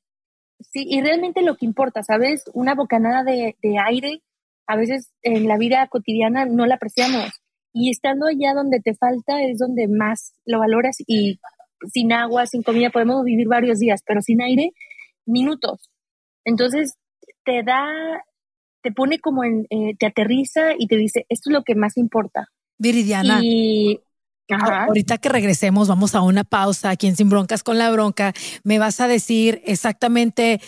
Sí, 0.61 0.87
y 0.89 1.03
realmente 1.03 1.43
lo 1.43 1.57
que 1.57 1.67
importa, 1.67 2.03
¿sabes? 2.03 2.45
Una 2.55 2.75
bocanada 2.75 3.25
de, 3.25 3.57
de 3.61 3.77
aire 3.79 4.23
a 4.67 4.77
veces 4.77 5.13
en 5.23 5.47
la 5.47 5.59
vida 5.59 5.87
cotidiana 5.89 6.47
no 6.47 6.67
la 6.67 6.77
apreciamos. 6.77 7.31
Y 7.73 7.91
estando 7.91 8.27
allá 8.27 8.55
donde 8.55 8.81
te 8.81 8.95
falta 8.95 9.43
es 9.43 9.59
donde 9.59 9.89
más 9.89 10.33
lo 10.45 10.61
valoras 10.61 10.97
y 11.07 11.41
sin 11.93 12.13
agua, 12.13 12.47
sin 12.47 12.63
comida, 12.63 12.91
podemos 12.91 13.25
vivir 13.25 13.49
varios 13.49 13.79
días, 13.79 14.03
pero 14.07 14.23
sin 14.23 14.41
aire, 14.43 14.73
minutos. 15.27 15.91
Entonces, 16.45 16.95
te 17.45 17.63
da, 17.63 17.87
te 18.83 18.93
pone 18.93 19.19
como 19.19 19.45
en, 19.45 19.67
eh, 19.71 19.97
te 19.99 20.07
aterriza 20.07 20.73
y 20.79 20.87
te 20.87 20.97
dice, 20.97 21.27
esto 21.29 21.51
es 21.51 21.55
lo 21.55 21.63
que 21.63 21.75
más 21.75 21.97
importa. 21.97 22.49
Viridiana. 22.79 23.41
Y, 23.43 24.01
Ajá. 24.51 24.85
Ahorita 24.85 25.17
que 25.19 25.31
regresemos, 25.31 25.89
vamos 25.89 26.15
a 26.15 26.21
una 26.21 26.45
pausa 26.45 26.91
aquí 26.91 27.07
en 27.07 27.17
Sin 27.17 27.31
Broncas 27.31 27.63
con 27.63 27.79
la 27.79 27.91
Bronca. 27.91 28.35
Me 28.63 28.79
vas 28.79 29.01
a 29.01 29.09
decir 29.09 29.63
exactamente 29.65 30.61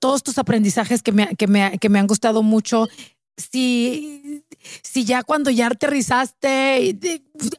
todos 0.00 0.22
tus 0.22 0.38
aprendizajes 0.38 1.02
que 1.02 1.12
me, 1.12 1.36
que, 1.36 1.46
me, 1.46 1.78
que 1.78 1.88
me 1.88 1.98
han 1.98 2.06
gustado 2.06 2.42
mucho 2.42 2.88
si, 3.36 4.44
si 4.82 5.04
ya 5.04 5.22
cuando 5.22 5.50
ya 5.50 5.68
aterrizaste, 5.68 6.96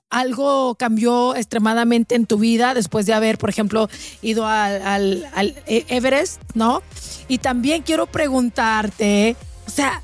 algo 0.10 0.76
cambió 0.76 1.36
extremadamente 1.36 2.16
en 2.16 2.26
tu 2.26 2.38
vida 2.38 2.74
después 2.74 3.06
de 3.06 3.14
haber, 3.14 3.38
por 3.38 3.50
ejemplo, 3.50 3.90
ido 4.22 4.46
al, 4.48 4.82
al, 4.82 5.30
al 5.34 5.56
Everest, 5.68 6.42
¿no? 6.54 6.82
Y 7.28 7.40
también 7.40 7.82
quiero 7.82 8.06
preguntarte, 8.08 9.36
o 9.68 9.70
sea, 9.70 10.02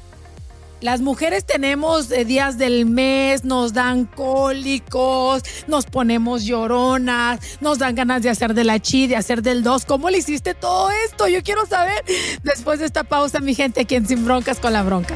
las 0.81 1.01
mujeres 1.01 1.45
tenemos 1.45 2.07
días 2.07 2.57
del 2.57 2.85
mes, 2.85 3.43
nos 3.43 3.73
dan 3.73 4.05
cólicos, 4.05 5.43
nos 5.67 5.85
ponemos 5.85 6.45
lloronas, 6.45 7.39
nos 7.59 7.79
dan 7.79 7.95
ganas 7.95 8.21
de 8.21 8.29
hacer 8.29 8.53
de 8.53 8.63
la 8.63 8.79
chi, 8.79 9.05
de 9.07 9.17
hacer 9.17 9.41
del 9.41 9.61
dos. 9.61 9.83
¿Cómo 9.83 10.09
le 10.09 10.19
hiciste 10.19 10.53
todo 10.53 10.89
esto? 11.05 11.27
Yo 11.27 11.43
quiero 11.43 11.65
saber 11.65 12.05
después 12.43 12.79
de 12.79 12.85
esta 12.85 13.03
pausa, 13.03 13.41
mi 13.41 13.55
gente, 13.55 13.81
aquí 13.81 13.99
Sin 14.05 14.23
Broncas 14.23 14.59
con 14.59 14.71
la 14.71 14.83
Bronca. 14.83 15.15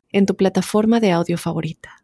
en 0.11 0.25
tu 0.25 0.35
plataforma 0.35 0.99
de 0.99 1.11
audio 1.11 1.37
favorita. 1.37 2.01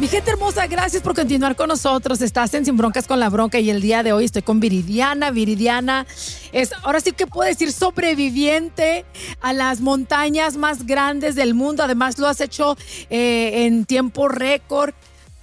Mi 0.00 0.08
gente 0.08 0.30
hermosa, 0.30 0.66
gracias 0.66 1.02
por 1.02 1.14
continuar 1.14 1.56
con 1.56 1.68
nosotros. 1.68 2.22
Estás 2.22 2.54
en 2.54 2.64
Sin 2.64 2.74
Broncas 2.78 3.06
con 3.06 3.20
la 3.20 3.28
Bronca 3.28 3.58
y 3.58 3.68
el 3.68 3.82
día 3.82 4.02
de 4.02 4.14
hoy 4.14 4.24
estoy 4.24 4.40
con 4.40 4.58
Viridiana. 4.58 5.30
Viridiana 5.30 6.06
es, 6.52 6.72
ahora 6.82 7.00
sí 7.00 7.12
que 7.12 7.26
puedo 7.26 7.46
decir, 7.46 7.70
sobreviviente 7.70 9.04
a 9.42 9.52
las 9.52 9.82
montañas 9.82 10.56
más 10.56 10.86
grandes 10.86 11.34
del 11.34 11.52
mundo. 11.52 11.82
Además, 11.82 12.18
lo 12.18 12.28
has 12.28 12.40
hecho 12.40 12.78
eh, 13.10 13.66
en 13.66 13.84
tiempo 13.84 14.28
récord. 14.28 14.94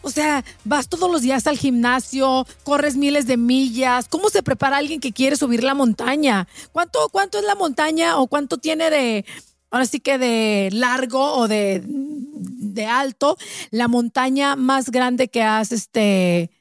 O 0.08 0.10
sea, 0.10 0.46
vas 0.64 0.88
todos 0.88 1.12
los 1.12 1.22
días 1.22 1.48
al 1.48 1.58
gimnasio, 1.58 2.46
corres 2.64 2.96
miles 2.96 3.28
de 3.28 3.36
millas. 3.36 4.08
¿Cómo 4.08 4.30
se 4.30 4.42
prepara 4.42 4.78
alguien 4.78 5.02
que 5.02 5.12
quiere 5.12 5.36
subir 5.36 5.66
la 5.66 5.74
montaña? 5.74 6.48
¿Cuánto, 6.72 7.10
cuánto 7.12 7.38
es 7.40 7.44
la 7.44 7.56
montaña 7.56 8.18
o 8.18 8.28
cuánto 8.28 8.58
tiene 8.58 8.90
de, 8.90 9.26
ahora 9.70 9.86
sí 9.86 10.00
que 10.00 10.18
de 10.18 10.70
largo 10.72 11.34
o 11.34 11.50
de, 11.50 11.82
de 11.84 12.86
alto, 12.86 13.36
la 13.70 13.90
montaña 13.90 14.56
más 14.56 14.92
grande 14.92 15.28
que 15.28 15.44
has, 15.44 15.74
este, 15.74 16.52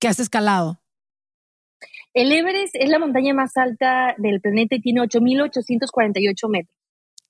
que 0.00 0.08
has 0.08 0.18
escalado? 0.18 0.80
El 2.14 2.32
Everest 2.32 2.74
es 2.74 2.88
la 2.88 2.98
montaña 2.98 3.32
más 3.32 3.56
alta 3.56 4.16
del 4.18 4.40
planeta 4.40 4.74
y 4.74 4.80
tiene 4.80 5.02
8.848 5.02 6.48
metros. 6.48 6.76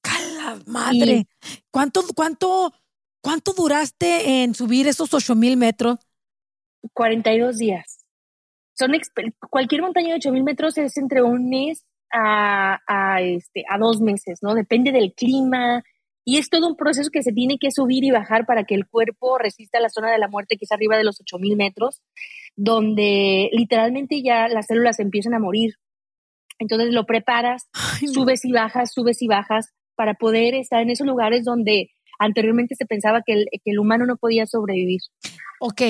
¡Cala 0.01 0.59
madre! 0.65 1.13
Y, 1.13 1.29
¿Cuánto, 1.71 2.03
cuánto, 2.15 2.73
¿Cuánto 3.21 3.53
duraste 3.53 4.43
en 4.43 4.55
subir 4.55 4.87
esos 4.87 5.13
8000 5.13 5.57
metros? 5.57 5.99
42 6.95 7.59
días. 7.59 7.99
Son 8.75 8.93
cualquier 9.51 9.83
montaña 9.83 10.09
de 10.09 10.15
8000 10.15 10.45
metros 10.45 10.79
es 10.79 10.97
entre 10.97 11.23
un 11.23 11.49
mes 11.49 11.85
a, 12.13 12.79
a, 12.87 13.21
este, 13.21 13.65
a 13.69 13.79
dos 13.79 14.01
meses, 14.01 14.39
¿no? 14.41 14.55
Depende 14.55 14.93
del 14.93 15.13
clima 15.15 15.83
Y 16.25 16.39
es 16.39 16.49
todo 16.49 16.69
un 16.69 16.77
proceso 16.77 17.11
que 17.11 17.23
se 17.23 17.33
tiene 17.33 17.59
que 17.59 17.71
subir 17.71 18.05
y 18.05 18.11
bajar 18.11 18.47
para 18.47 18.65
que 18.65 18.75
el 18.75 18.87
cuerpo 18.87 19.39
resista 19.39 19.81
la 19.81 19.89
zona 19.89 20.13
de 20.13 20.19
la 20.19 20.29
muerte, 20.29 20.57
que 20.57 20.65
es 20.65 20.73
arriba 20.73 20.97
de 20.97 21.05
los 21.05 21.21
8000 21.21 21.57
metros, 21.57 22.03
donde 22.55 23.51
literalmente 23.53 24.23
ya 24.23 24.47
las 24.49 24.67
células 24.67 25.01
empiezan 25.01 25.35
a 25.35 25.39
morir. 25.39 25.75
Entonces 26.59 26.93
lo 26.93 27.05
preparas, 27.05 27.69
subes 28.13 28.45
y 28.45 28.53
bajas, 28.53 28.93
subes 28.93 29.23
y 29.23 29.27
bajas 29.27 29.73
para 29.97 30.15
poder 30.15 30.55
estar 30.55 30.81
en 30.81 30.91
esos 30.91 31.07
lugares 31.07 31.45
donde 31.45 31.91
anteriormente 32.19 32.75
se 32.75 32.87
pensaba 32.87 33.23
que 33.25 33.33
el, 33.33 33.47
que 33.53 33.71
el 33.71 33.79
humano 33.79 34.07
no 34.07 34.17
podía 34.17 34.47
sobrevivir. 34.47 35.01
Ok, 35.61 35.83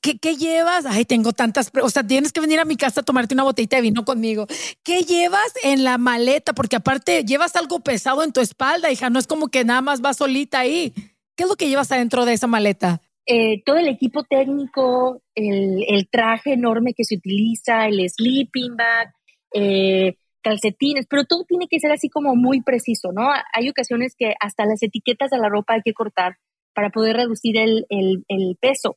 ¿Qué, 0.00 0.36
llevas? 0.36 0.84
Ay, 0.84 1.04
tengo 1.04 1.32
tantas, 1.32 1.70
o 1.80 1.90
sea, 1.90 2.04
tienes 2.04 2.32
que 2.32 2.40
venir 2.40 2.58
a 2.58 2.64
mi 2.64 2.76
casa 2.76 3.02
a 3.02 3.04
tomarte 3.04 3.34
una 3.34 3.44
botellita 3.44 3.76
de 3.76 3.82
vino 3.82 4.04
conmigo. 4.04 4.48
¿Qué 4.82 5.02
llevas 5.02 5.52
en 5.62 5.84
la 5.84 5.96
maleta? 5.96 6.52
Porque 6.54 6.76
aparte 6.76 7.24
llevas 7.24 7.54
algo 7.54 7.78
pesado 7.78 8.24
en 8.24 8.32
tu 8.32 8.40
espalda, 8.40 8.90
hija, 8.90 9.10
no 9.10 9.20
es 9.20 9.28
como 9.28 9.48
que 9.48 9.64
nada 9.64 9.80
más 9.80 10.00
vas 10.00 10.16
solita 10.16 10.58
ahí. 10.58 10.92
¿Qué 11.36 11.44
es 11.44 11.48
lo 11.48 11.54
que 11.54 11.68
llevas 11.68 11.92
adentro 11.92 12.24
de 12.24 12.32
esa 12.32 12.48
maleta? 12.48 13.00
Eh, 13.26 13.62
todo 13.64 13.76
el 13.76 13.86
equipo 13.86 14.24
técnico, 14.24 15.22
el, 15.36 16.08
traje 16.10 16.54
enorme 16.54 16.92
que 16.92 17.04
se 17.04 17.14
utiliza, 17.14 17.86
el 17.86 18.10
sleeping 18.10 18.76
bag, 18.76 19.14
eh, 19.54 20.16
calcetines, 20.42 21.06
pero 21.08 21.24
todo 21.24 21.44
tiene 21.44 21.66
que 21.68 21.80
ser 21.80 21.92
así 21.92 22.08
como 22.08 22.36
muy 22.36 22.62
preciso, 22.62 23.12
¿no? 23.12 23.28
Hay 23.52 23.68
ocasiones 23.68 24.14
que 24.16 24.34
hasta 24.40 24.64
las 24.66 24.82
etiquetas 24.82 25.30
de 25.30 25.38
la 25.38 25.48
ropa 25.48 25.74
hay 25.74 25.82
que 25.82 25.94
cortar 25.94 26.36
para 26.74 26.90
poder 26.90 27.16
reducir 27.16 27.56
el, 27.56 27.86
el 27.88 28.56
peso 28.60 28.96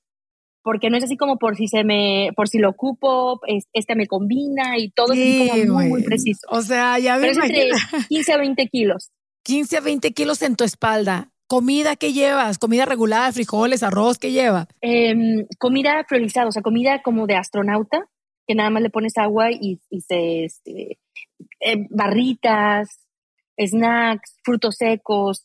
porque 0.64 0.90
no 0.90 0.98
es 0.98 1.04
así 1.04 1.18
como 1.18 1.38
por 1.38 1.58
si 1.58 1.68
se 1.68 1.84
me, 1.84 2.30
por 2.36 2.48
si 2.48 2.58
lo 2.58 2.70
ocupo, 2.70 3.42
este 3.74 3.96
me 3.96 4.08
combina 4.08 4.78
y 4.78 4.90
todo 4.90 5.14
es 5.14 5.40
como 5.40 5.78
muy, 5.78 5.90
muy, 5.90 6.04
preciso. 6.04 6.48
O 6.50 6.62
sea, 6.62 6.98
ya 7.00 7.18
ves. 7.18 7.38
Pero 7.38 7.46
es 7.46 7.52
entre 7.52 8.06
15 8.08 8.34
a 8.34 8.38
20 8.38 8.68
kilos. 8.70 9.12
15 9.44 9.78
a 9.78 9.82
20 9.82 10.12
kilos 10.14 10.42
en 10.42 10.56
tu 10.56 10.64
espalda. 10.64 11.30
¿Comida 11.48 11.98
qué 11.98 12.14
llevas? 12.14 12.58
¿Comida 12.58 12.86
regular, 12.86 13.34
frijoles, 13.34 13.84
arroz? 13.84 14.18
¿Qué 14.18 14.32
lleva? 14.32 14.68
Em, 14.80 15.46
comida 15.60 16.06
priorizada, 16.08 16.48
o 16.48 16.52
sea, 16.52 16.62
comida 16.62 17.02
como 17.04 17.28
de 17.28 17.36
astronauta, 17.36 18.06
que 18.48 18.56
nada 18.56 18.70
más 18.70 18.82
le 18.82 18.90
pones 18.90 19.18
agua 19.18 19.52
y, 19.52 19.80
se, 20.00 20.46
este, 20.46 20.98
em, 21.60 21.88
barritas, 21.90 23.00
snacks, 23.58 24.38
frutos 24.44 24.76
secos. 24.78 25.44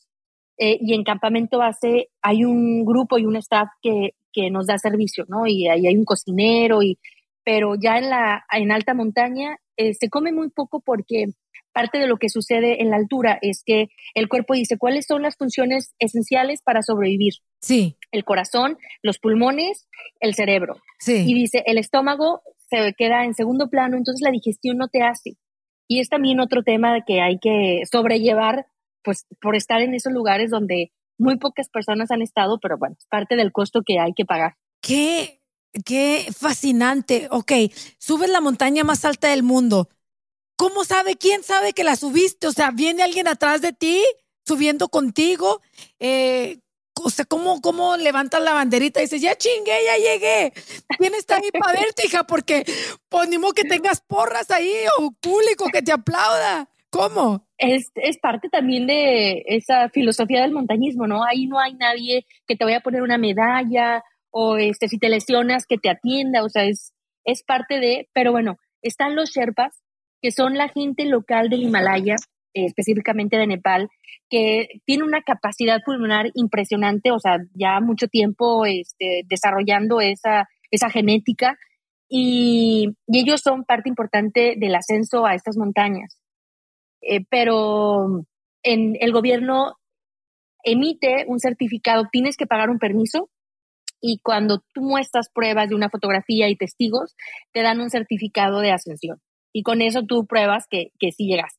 Eh, 0.57 0.77
y 0.81 0.93
en 0.93 1.03
campamento 1.03 1.57
base 1.57 2.09
hay 2.21 2.43
un 2.43 2.83
grupo 2.83 3.17
y 3.17 3.25
un 3.25 3.37
staff 3.37 3.69
que 3.81 4.13
que 4.31 4.49
nos 4.49 4.67
da 4.67 4.77
servicio, 4.77 5.25
¿no? 5.27 5.47
Y 5.47 5.67
ahí 5.67 5.87
hay 5.87 5.95
un 5.95 6.05
cocinero, 6.05 6.81
y, 6.83 6.99
pero 7.43 7.75
ya 7.75 7.97
en, 7.97 8.09
la, 8.09 8.45
en 8.51 8.71
alta 8.71 8.93
montaña 8.93 9.57
eh, 9.77 9.93
se 9.93 10.09
come 10.09 10.31
muy 10.31 10.49
poco 10.49 10.81
porque 10.81 11.27
parte 11.71 11.99
de 11.99 12.07
lo 12.07 12.17
que 12.17 12.29
sucede 12.29 12.81
en 12.81 12.89
la 12.89 12.97
altura 12.97 13.37
es 13.41 13.63
que 13.63 13.89
el 14.15 14.27
cuerpo 14.27 14.53
dice 14.53 14.77
cuáles 14.77 15.05
son 15.05 15.21
las 15.21 15.37
funciones 15.37 15.93
esenciales 15.99 16.61
para 16.61 16.81
sobrevivir. 16.81 17.33
Sí. 17.61 17.97
El 18.11 18.25
corazón, 18.25 18.77
los 19.01 19.19
pulmones, 19.19 19.87
el 20.19 20.33
cerebro. 20.35 20.77
Sí. 20.99 21.25
Y 21.27 21.33
dice, 21.33 21.63
el 21.65 21.77
estómago 21.77 22.41
se 22.69 22.93
queda 22.97 23.23
en 23.23 23.33
segundo 23.33 23.69
plano, 23.69 23.97
entonces 23.97 24.21
la 24.23 24.31
digestión 24.31 24.77
no 24.77 24.87
te 24.87 25.03
hace. 25.03 25.37
Y 25.89 25.99
es 25.99 26.07
también 26.07 26.39
otro 26.39 26.61
tema 26.63 27.03
que 27.03 27.19
hay 27.19 27.39
que 27.39 27.81
sobrellevar, 27.91 28.67
pues 29.03 29.25
por 29.41 29.55
estar 29.55 29.81
en 29.81 29.95
esos 29.95 30.13
lugares 30.13 30.51
donde 30.51 30.91
muy 31.17 31.37
pocas 31.37 31.67
personas 31.67 32.11
han 32.11 32.21
estado, 32.21 32.59
pero 32.59 32.77
bueno, 32.77 32.95
es 32.97 33.07
parte 33.07 33.35
del 33.35 33.51
costo 33.51 33.81
que 33.83 33.99
hay 33.99 34.13
que 34.13 34.23
pagar. 34.23 34.55
Qué, 34.81 35.41
qué 35.83 36.27
fascinante. 36.31 37.27
Ok, 37.31 37.51
subes 37.97 38.29
la 38.29 38.39
montaña 38.39 38.83
más 38.83 39.03
alta 39.03 39.29
del 39.29 39.41
mundo. 39.41 39.89
¿Cómo 40.55 40.85
sabe? 40.85 41.15
¿Quién 41.15 41.41
sabe 41.41 41.73
que 41.73 41.83
la 41.83 41.95
subiste? 41.95 42.45
O 42.45 42.51
sea, 42.51 42.69
¿viene 42.69 43.01
alguien 43.01 43.27
atrás 43.27 43.61
de 43.61 43.73
ti 43.73 43.99
subiendo 44.45 44.89
contigo? 44.89 45.61
Eh, 45.99 46.59
o 47.03 47.09
sea, 47.09 47.25
¿cómo, 47.25 47.61
¿cómo 47.61 47.97
levantas 47.97 48.41
la 48.41 48.53
banderita 48.53 48.99
y 48.99 49.03
dices, 49.03 49.21
ya 49.21 49.35
chingué, 49.35 49.85
ya 49.85 49.97
llegué? 49.97 50.53
¿Quién 50.97 51.15
está 51.15 51.37
ahí 51.37 51.49
para 51.51 51.79
verte, 51.79 52.05
hija? 52.05 52.23
Porque, 52.25 52.65
pues, 53.09 53.29
que 53.55 53.63
tengas 53.63 54.01
porras 54.01 54.51
ahí 54.51 54.73
o 54.97 55.11
público 55.11 55.65
que 55.71 55.81
te 55.81 55.91
aplauda. 55.91 56.69
¿Cómo? 56.91 57.45
Es, 57.57 57.91
es, 57.95 58.17
parte 58.17 58.49
también 58.49 58.87
de 58.87 59.43
esa 59.45 59.89
filosofía 59.89 60.41
del 60.41 60.53
montañismo, 60.53 61.05
¿no? 61.05 61.23
Ahí 61.23 61.45
no 61.45 61.59
hay 61.59 61.75
nadie 61.75 62.25
que 62.47 62.55
te 62.55 62.65
vaya 62.65 62.77
a 62.77 62.81
poner 62.81 63.03
una 63.03 63.19
medalla 63.19 64.03
o 64.31 64.57
este, 64.57 64.87
si 64.87 64.97
te 64.97 65.09
lesionas 65.09 65.65
que 65.67 65.77
te 65.77 65.89
atienda, 65.89 66.43
o 66.43 66.49
sea, 66.49 66.63
es, 66.63 66.93
es 67.25 67.43
parte 67.43 67.79
de, 67.79 68.09
pero 68.13 68.31
bueno, 68.31 68.57
están 68.81 69.15
los 69.15 69.31
Sherpas, 69.31 69.83
que 70.21 70.31
son 70.31 70.57
la 70.57 70.69
gente 70.69 71.05
local 71.05 71.49
del 71.49 71.63
Himalaya, 71.63 72.15
eh, 72.53 72.65
específicamente 72.65 73.37
de 73.37 73.47
Nepal, 73.47 73.89
que 74.29 74.67
tiene 74.85 75.03
una 75.03 75.21
capacidad 75.21 75.81
pulmonar 75.85 76.31
impresionante, 76.33 77.11
o 77.11 77.19
sea, 77.19 77.37
ya 77.53 77.79
mucho 77.79 78.07
tiempo 78.07 78.65
este, 78.65 79.23
desarrollando 79.27 80.01
esa, 80.01 80.47
esa 80.71 80.89
genética, 80.89 81.57
y, 82.09 82.95
ellos 83.07 83.41
son 83.41 83.63
parte 83.63 83.87
importante 83.87 84.55
del 84.57 84.75
ascenso 84.75 85.25
a 85.25 85.35
estas 85.35 85.57
montañas. 85.57 86.17
Eh, 87.01 87.23
pero 87.29 88.25
en 88.63 88.97
el 88.99 89.11
gobierno 89.13 89.75
emite 90.63 91.25
un 91.27 91.39
certificado, 91.39 92.07
tienes 92.11 92.35
que 92.35 92.47
pagar 92.47 92.69
un 92.69 92.79
permiso 92.79 93.29
y 94.01 94.19
cuando 94.23 94.63
tú 94.73 94.81
muestras 94.81 95.29
pruebas 95.29 95.69
de 95.69 95.75
una 95.75 95.89
fotografía 95.89 96.49
y 96.49 96.55
testigos, 96.55 97.15
te 97.53 97.61
dan 97.61 97.79
un 97.79 97.89
certificado 97.89 98.59
de 98.59 98.71
ascensión. 98.71 99.21
Y 99.53 99.63
con 99.63 99.81
eso 99.81 100.03
tú 100.03 100.25
pruebas 100.25 100.67
que, 100.69 100.91
que 100.99 101.11
sí 101.11 101.25
llegaste. 101.25 101.58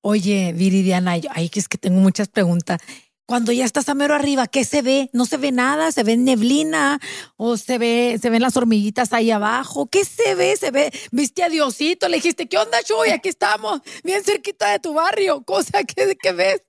Oye, 0.00 0.52
Viridiana, 0.54 1.16
ay, 1.30 1.48
que 1.48 1.60
es 1.60 1.68
que 1.68 1.78
tengo 1.78 2.00
muchas 2.00 2.28
preguntas. 2.28 2.80
Cuando 3.26 3.52
ya 3.52 3.64
estás 3.64 3.88
a 3.88 3.94
mero 3.94 4.14
arriba, 4.14 4.46
¿qué 4.46 4.64
se 4.64 4.82
ve? 4.82 5.08
No 5.14 5.24
se 5.24 5.38
ve 5.38 5.50
nada, 5.50 5.90
se 5.92 6.02
ve 6.02 6.18
neblina 6.18 7.00
o 7.36 7.56
se 7.56 7.78
ve, 7.78 8.18
se 8.20 8.28
ven 8.28 8.42
las 8.42 8.58
hormiguitas 8.58 9.14
ahí 9.14 9.30
abajo. 9.30 9.86
¿Qué 9.86 10.04
se 10.04 10.34
ve? 10.34 10.54
Se 10.56 10.70
ve, 10.70 10.92
viste 11.10 11.42
a 11.42 11.48
Diosito, 11.48 12.08
le 12.08 12.16
dijiste, 12.16 12.46
¿qué 12.48 12.58
onda, 12.58 12.82
Chuy? 12.82 13.10
Aquí 13.10 13.30
estamos, 13.30 13.80
bien 14.02 14.22
cerquita 14.22 14.70
de 14.72 14.78
tu 14.78 14.92
barrio. 14.92 15.42
Cosa 15.42 15.84
que, 15.84 16.16
¿qué 16.20 16.32
ves? 16.32 16.62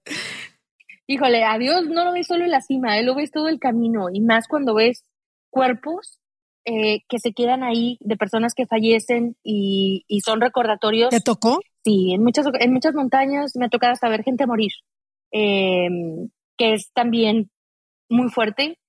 Híjole, 1.07 1.43
a 1.43 1.57
Dios 1.57 1.87
no 1.87 2.05
lo 2.05 2.13
ves 2.13 2.27
solo 2.27 2.45
en 2.45 2.51
la 2.51 2.61
cima, 2.61 2.97
él 2.97 3.05
lo 3.07 3.15
ves 3.15 3.31
todo 3.31 3.49
el 3.49 3.59
camino 3.59 4.07
y 4.11 4.21
más 4.21 4.47
cuando 4.47 4.73
ves 4.75 5.03
cuerpos 5.49 6.19
eh, 6.63 7.01
que 7.09 7.19
se 7.19 7.33
quedan 7.33 7.63
ahí 7.63 7.97
de 7.99 8.17
personas 8.17 8.53
que 8.55 8.65
fallecen 8.65 9.35
y, 9.43 10.03
y, 10.07 10.21
son 10.21 10.41
recordatorios. 10.41 11.11
¿Te 11.11 11.21
tocó? 11.21 11.59
Sí, 11.85 12.13
en 12.13 12.23
muchas, 12.23 12.47
en 12.59 12.73
muchas 12.73 12.95
montañas 12.95 13.51
me 13.55 13.67
ha 13.67 13.69
tocado 13.69 13.93
hasta 13.93 14.09
ver 14.09 14.23
gente 14.23 14.47
morir. 14.47 14.71
Eh, 15.31 15.87
que 16.57 16.73
es 16.73 16.91
también 16.93 17.51
muy 18.09 18.29
fuerte 18.29 18.79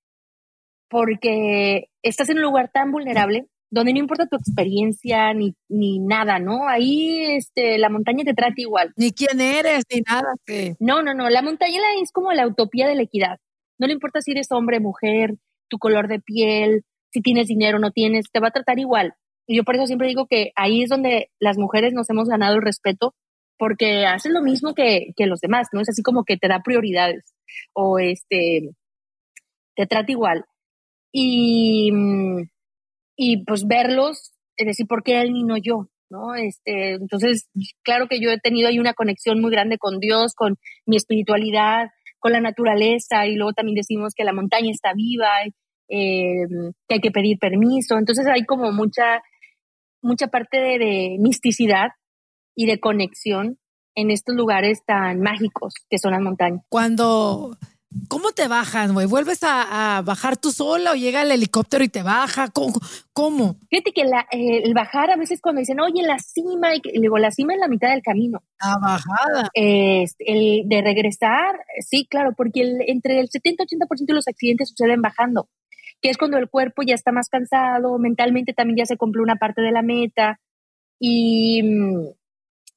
porque 0.89 1.89
estás 2.01 2.29
en 2.29 2.37
un 2.37 2.43
lugar 2.43 2.71
tan 2.73 2.91
vulnerable 2.91 3.45
donde 3.69 3.93
no 3.93 3.99
importa 3.99 4.25
tu 4.27 4.37
experiencia 4.37 5.33
ni, 5.33 5.53
ni 5.69 5.99
nada, 5.99 6.39
¿no? 6.39 6.67
Ahí 6.67 7.35
este, 7.35 7.77
la 7.77 7.89
montaña 7.89 8.23
te 8.23 8.33
trata 8.33 8.53
igual. 8.55 8.93
Ni 8.95 9.11
quién 9.11 9.41
eres, 9.41 9.83
ni 9.93 10.01
nada. 10.01 10.33
No, 10.79 11.03
no, 11.03 11.13
no. 11.13 11.29
La 11.29 11.43
montaña 11.43 11.79
es 12.01 12.11
como 12.11 12.31
la 12.31 12.47
utopía 12.47 12.87
de 12.87 12.95
la 12.95 13.03
equidad. 13.03 13.37
No 13.77 13.85
le 13.85 13.93
importa 13.93 14.21
si 14.21 14.31
eres 14.31 14.51
hombre, 14.51 14.79
mujer, 14.79 15.35
tu 15.69 15.77
color 15.77 16.07
de 16.07 16.19
piel, 16.19 16.83
si 17.11 17.21
tienes 17.21 17.47
dinero 17.47 17.77
o 17.77 17.81
no 17.81 17.91
tienes, 17.91 18.31
te 18.31 18.39
va 18.39 18.47
a 18.47 18.51
tratar 18.51 18.79
igual. 18.79 19.13
Y 19.47 19.57
yo 19.57 19.63
por 19.63 19.75
eso 19.75 19.87
siempre 19.87 20.07
digo 20.07 20.27
que 20.27 20.51
ahí 20.55 20.83
es 20.83 20.89
donde 20.89 21.31
las 21.39 21.57
mujeres 21.57 21.93
nos 21.93 22.09
hemos 22.09 22.27
ganado 22.27 22.55
el 22.55 22.61
respeto 22.61 23.15
porque 23.57 24.05
hacen 24.05 24.33
lo 24.33 24.43
mismo 24.43 24.75
que, 24.75 25.13
que 25.15 25.25
los 25.25 25.39
demás, 25.39 25.69
¿no? 25.71 25.81
Es 25.81 25.89
así 25.89 26.03
como 26.03 26.23
que 26.23 26.37
te 26.37 26.47
da 26.47 26.61
prioridades 26.63 27.33
o 27.73 27.97
este, 27.97 28.69
te 29.75 29.87
trata 29.87 30.11
igual. 30.11 30.45
Y, 31.11 31.91
y 33.15 33.43
pues 33.45 33.65
verlos, 33.65 34.33
es 34.57 34.67
decir, 34.67 34.85
¿por 34.85 35.01
qué 35.01 35.21
él 35.21 35.31
y 35.35 35.43
no 35.43 35.57
yo? 35.57 35.87
¿no? 36.09 36.35
Este, 36.35 36.93
entonces, 36.93 37.49
claro 37.83 38.07
que 38.07 38.19
yo 38.19 38.31
he 38.31 38.39
tenido 38.39 38.67
ahí 38.67 38.79
una 38.79 38.93
conexión 38.93 39.41
muy 39.41 39.51
grande 39.51 39.77
con 39.77 39.99
Dios, 39.99 40.33
con 40.35 40.57
mi 40.85 40.97
espiritualidad, 40.97 41.89
con 42.19 42.31
la 42.31 42.41
naturaleza, 42.41 43.27
y 43.27 43.35
luego 43.35 43.53
también 43.53 43.75
decimos 43.75 44.13
que 44.15 44.23
la 44.23 44.33
montaña 44.33 44.71
está 44.71 44.93
viva, 44.93 45.29
eh, 45.89 46.45
que 46.87 46.95
hay 46.95 47.01
que 47.01 47.11
pedir 47.11 47.37
permiso. 47.39 47.97
Entonces 47.97 48.25
hay 48.27 48.45
como 48.45 48.71
mucha, 48.71 49.21
mucha 50.07 50.27
parte 50.27 50.57
de, 50.57 50.79
de 50.79 51.17
misticidad 51.19 51.89
y 52.55 52.65
de 52.65 52.79
conexión 52.79 53.59
en 53.97 54.11
estos 54.11 54.35
lugares 54.35 54.83
tan 54.85 55.21
mágicos 55.21 55.73
que 55.89 55.97
son 55.97 56.11
las 56.11 56.21
montañas. 56.21 56.61
Cuando, 56.69 57.57
¿cómo 58.07 58.31
te 58.31 58.47
bajas, 58.47 58.91
güey? 58.91 59.07
¿Vuelves 59.07 59.39
a, 59.41 60.01
bajar 60.05 60.37
tú 60.37 60.51
sola 60.51 60.91
o 60.91 60.95
llega 60.95 61.23
el 61.23 61.31
helicóptero 61.31 61.83
y 61.83 61.89
te 61.89 62.03
baja? 62.03 62.49
¿Cómo? 62.51 63.55
Fíjate 63.69 63.91
que 63.93 64.01
eh, 64.01 64.61
el 64.63 64.73
bajar 64.75 65.09
a 65.09 65.17
veces 65.17 65.41
cuando 65.41 65.59
dicen, 65.59 65.79
oye, 65.79 66.03
la 66.03 66.19
cima, 66.19 66.75
y, 66.75 66.81
digo, 66.99 67.17
la 67.17 67.31
cima 67.31 67.53
es 67.53 67.59
la 67.59 67.67
mitad 67.67 67.89
del 67.89 68.03
camino. 68.03 68.43
La 68.61 68.77
bajada. 68.79 69.49
el 69.53 70.63
de 70.65 70.81
regresar, 70.83 71.59
sí, 71.79 72.07
claro, 72.07 72.33
porque 72.37 72.61
entre 72.87 73.19
el 73.19 73.29
70-80% 73.29 74.05
de 74.05 74.13
los 74.13 74.27
accidentes 74.27 74.69
suceden 74.69 75.01
bajando, 75.01 75.49
que 76.01 76.09
es 76.09 76.17
cuando 76.17 76.37
el 76.37 76.49
cuerpo 76.49 76.83
ya 76.83 76.95
está 76.95 77.11
más 77.11 77.29
cansado, 77.29 77.97
mentalmente 77.97 78.53
también 78.53 78.77
ya 78.77 78.85
se 78.85 78.97
cumple 78.97 79.21
una 79.21 79.35
parte 79.35 79.61
de 79.61 79.71
la 79.71 79.81
meta. 79.81 80.39
Y, 80.99 81.61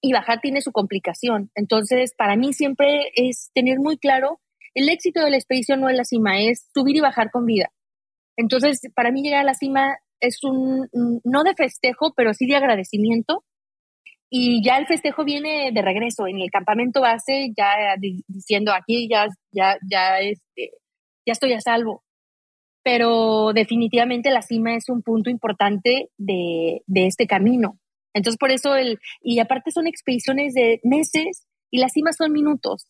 y 0.03 0.13
bajar 0.13 0.41
tiene 0.41 0.61
su 0.61 0.73
complicación. 0.73 1.51
Entonces, 1.55 2.15
para 2.17 2.37
mí 2.37 2.53
siempre 2.53 3.11
es 3.15 3.51
tener 3.55 3.79
muy 3.79 3.99
claro, 3.99 4.41
el 4.75 4.89
éxito 4.89 5.21
de 5.23 5.31
la 5.31 5.37
expedición 5.37 5.81
no 5.81 5.89
es 5.89 5.97
la 5.97 6.05
cima, 6.05 6.41
es 6.41 6.69
subir 6.73 6.97
y 6.97 7.01
bajar 7.01 7.31
con 7.31 7.45
vida. 7.45 7.71
Entonces, 8.37 8.81
para 8.95 9.11
mí 9.11 9.23
llegar 9.23 9.41
a 9.41 9.45
la 9.45 9.55
cima 9.55 9.97
es 10.21 10.43
un, 10.45 10.89
no 11.25 11.43
de 11.43 11.55
festejo, 11.55 12.13
pero 12.15 12.35
sí 12.35 12.47
de 12.47 12.57
agradecimiento. 12.57 13.45
Y 14.31 14.65
ya 14.65 14.79
el 14.79 14.87
festejo 14.87 15.25
viene 15.25 15.73
de 15.73 15.83
regreso 15.83 16.29
en 16.29 16.41
el 16.41 16.51
campamento 16.51 17.01
base, 17.01 17.53
ya 17.57 17.97
diciendo 18.29 18.73
aquí 18.73 19.09
ya, 19.11 19.27
ya, 19.51 19.77
ya, 19.91 20.21
este, 20.21 20.71
ya 21.27 21.33
estoy 21.33 21.53
a 21.53 21.61
salvo. 21.61 22.05
Pero 22.83 23.53
definitivamente 23.53 24.31
la 24.31 24.43
cima 24.43 24.75
es 24.75 24.89
un 24.89 25.03
punto 25.03 25.31
importante 25.31 26.11
de, 26.17 26.83
de 26.87 27.07
este 27.07 27.27
camino. 27.27 27.79
Entonces, 28.15 28.39
por 28.39 28.51
eso 28.51 28.75
el, 28.75 28.99
y 29.23 29.39
aparte 29.39 29.71
son 29.71 29.87
expediciones 29.87 30.55
de 30.55 30.81
meses 30.83 31.47
y 31.71 31.79
las 31.79 31.93
cimas 31.93 32.17
son 32.17 32.33
minutos. 32.33 32.87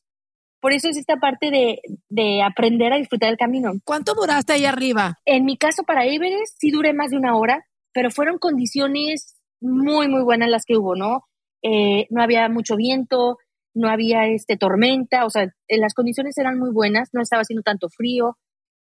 Por 0.60 0.72
eso 0.72 0.88
es 0.88 0.96
esta 0.96 1.16
parte 1.16 1.50
de, 1.50 1.80
de, 2.10 2.42
aprender 2.42 2.92
a 2.92 2.98
disfrutar 2.98 3.30
el 3.30 3.38
camino. 3.38 3.72
¿Cuánto 3.84 4.14
duraste 4.14 4.52
ahí 4.52 4.66
arriba? 4.66 5.18
En 5.24 5.44
mi 5.44 5.56
caso, 5.56 5.84
para 5.84 6.04
Everest, 6.04 6.58
sí 6.58 6.70
duré 6.70 6.92
más 6.92 7.10
de 7.10 7.16
una 7.16 7.34
hora, 7.34 7.64
pero 7.94 8.10
fueron 8.10 8.38
condiciones 8.38 9.36
muy, 9.60 10.08
muy 10.08 10.22
buenas 10.22 10.50
las 10.50 10.64
que 10.66 10.76
hubo, 10.76 10.96
¿no? 10.96 11.24
Eh, 11.62 12.06
no 12.10 12.22
había 12.22 12.48
mucho 12.50 12.76
viento, 12.76 13.38
no 13.74 13.88
había 13.88 14.26
este, 14.26 14.56
tormenta, 14.56 15.24
o 15.24 15.30
sea, 15.30 15.44
eh, 15.44 15.78
las 15.78 15.94
condiciones 15.94 16.36
eran 16.36 16.58
muy 16.58 16.72
buenas, 16.72 17.08
no 17.12 17.22
estaba 17.22 17.42
haciendo 17.42 17.62
tanto 17.62 17.88
frío 17.88 18.36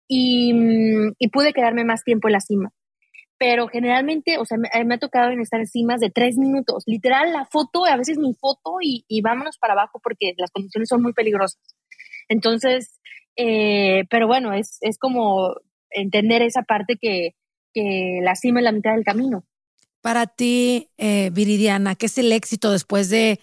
y, 0.07 0.53
mm, 0.53 1.13
y 1.19 1.27
pude 1.29 1.53
quedarme 1.53 1.83
más 1.85 2.03
tiempo 2.03 2.27
en 2.27 2.33
la 2.33 2.39
cima 2.39 2.71
pero 3.37 3.67
generalmente, 3.67 4.37
o 4.37 4.45
sea, 4.45 4.57
me, 4.57 4.69
ha 4.71 4.97
tocado 4.97 5.31
en 5.31 5.41
estar 5.41 5.59
encima 5.59 5.97
de 5.97 6.09
tres 6.09 6.37
minutos. 6.37 6.83
Literal, 6.85 7.33
la 7.33 7.45
foto, 7.45 7.85
a 7.85 7.97
veces 7.97 8.17
mi 8.17 8.33
foto 8.33 8.77
y, 8.81 9.03
vámonos 9.21 9.57
para 9.57 9.73
abajo 9.73 9.99
porque 10.01 10.33
las 10.37 10.51
condiciones 10.51 10.89
son 10.89 11.01
muy 11.01 11.13
peligrosas. 11.13 11.61
Entonces, 12.29 12.99
eh, 13.35 14.05
pero 14.09 14.27
bueno, 14.27 14.53
es, 14.53 14.77
es 14.81 14.97
como 14.97 15.53
entender 15.89 16.41
esa 16.41 16.63
parte 16.63 16.97
que, 16.99 17.35
que 17.73 18.19
la 18.23 18.35
cima 18.35 18.61
es 18.61 18.63
la 18.63 18.71
mitad 18.71 18.93
del 18.93 19.03
camino. 19.03 19.45
Para 20.01 20.27
ti, 20.27 20.89
eh, 20.97 21.29
Viridiana, 21.33 21.95
¿qué 21.95 22.05
es 22.05 22.17
el 22.17 22.31
éxito 22.31 22.71
después 22.71 23.09
de, 23.09 23.39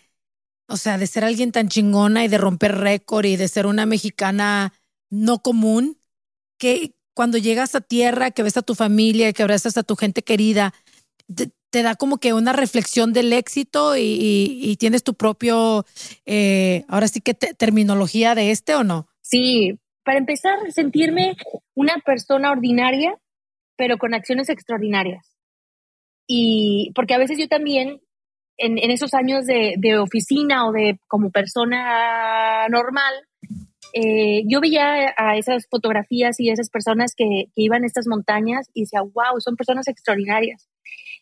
o 0.68 0.76
sea, 0.76 0.96
de 0.96 1.06
ser 1.06 1.24
alguien 1.24 1.52
tan 1.52 1.68
chingona 1.68 2.24
y 2.24 2.28
de 2.28 2.38
romper 2.38 2.76
récord 2.78 3.26
y 3.26 3.36
de 3.36 3.48
ser 3.48 3.66
una 3.66 3.84
mexicana 3.84 4.72
no 5.10 5.40
común? 5.40 5.98
¿Qué, 6.62 6.92
cuando 7.12 7.38
llegas 7.38 7.74
a 7.74 7.80
tierra, 7.80 8.30
que 8.30 8.44
ves 8.44 8.56
a 8.56 8.62
tu 8.62 8.76
familia, 8.76 9.32
que 9.32 9.42
abrazas 9.42 9.76
a 9.76 9.82
tu 9.82 9.96
gente 9.96 10.22
querida, 10.22 10.72
te, 11.34 11.82
da 11.82 11.96
como 11.96 12.18
que 12.18 12.34
una 12.34 12.52
reflexión 12.52 13.12
del 13.12 13.32
éxito 13.32 13.96
y, 13.96 14.76
tienes 14.78 15.02
tu 15.02 15.14
propio, 15.14 15.84
eh, 16.24 16.84
ahora 16.86 17.08
sí 17.08 17.20
que 17.20 17.34
terminología 17.34 18.36
de 18.36 18.52
este 18.52 18.76
o 18.76 18.84
no? 18.84 19.08
Sí, 19.22 19.76
para 20.04 20.18
empezar, 20.18 20.56
sentirme 20.70 21.34
una 21.74 21.96
persona 22.06 22.52
ordinaria, 22.52 23.18
pero 23.76 23.98
con 23.98 24.14
acciones 24.14 24.48
extraordinarias. 24.48 25.36
Y 26.28 26.92
porque 26.94 27.14
a 27.14 27.18
veces 27.18 27.38
yo 27.38 27.48
también, 27.48 28.00
en, 28.56 28.78
esos 28.78 29.14
años 29.14 29.46
de, 29.46 29.74
de 29.78 29.98
oficina 29.98 30.68
o 30.68 30.70
de 30.70 31.00
como 31.08 31.32
persona 31.32 32.68
normal, 32.68 33.14
eh, 33.92 34.42
yo 34.46 34.60
veía 34.60 35.14
a 35.16 35.36
esas 35.36 35.66
fotografías 35.68 36.40
y 36.40 36.50
a 36.50 36.52
esas 36.52 36.70
personas 36.70 37.14
que, 37.14 37.46
iban 37.54 37.84
a 37.84 37.86
estas 37.86 38.06
montañas 38.06 38.70
y 38.74 38.82
decía, 38.82 39.02
wow, 39.02 39.40
son 39.40 39.56
personas 39.56 39.88
extraordinarias. 39.88 40.68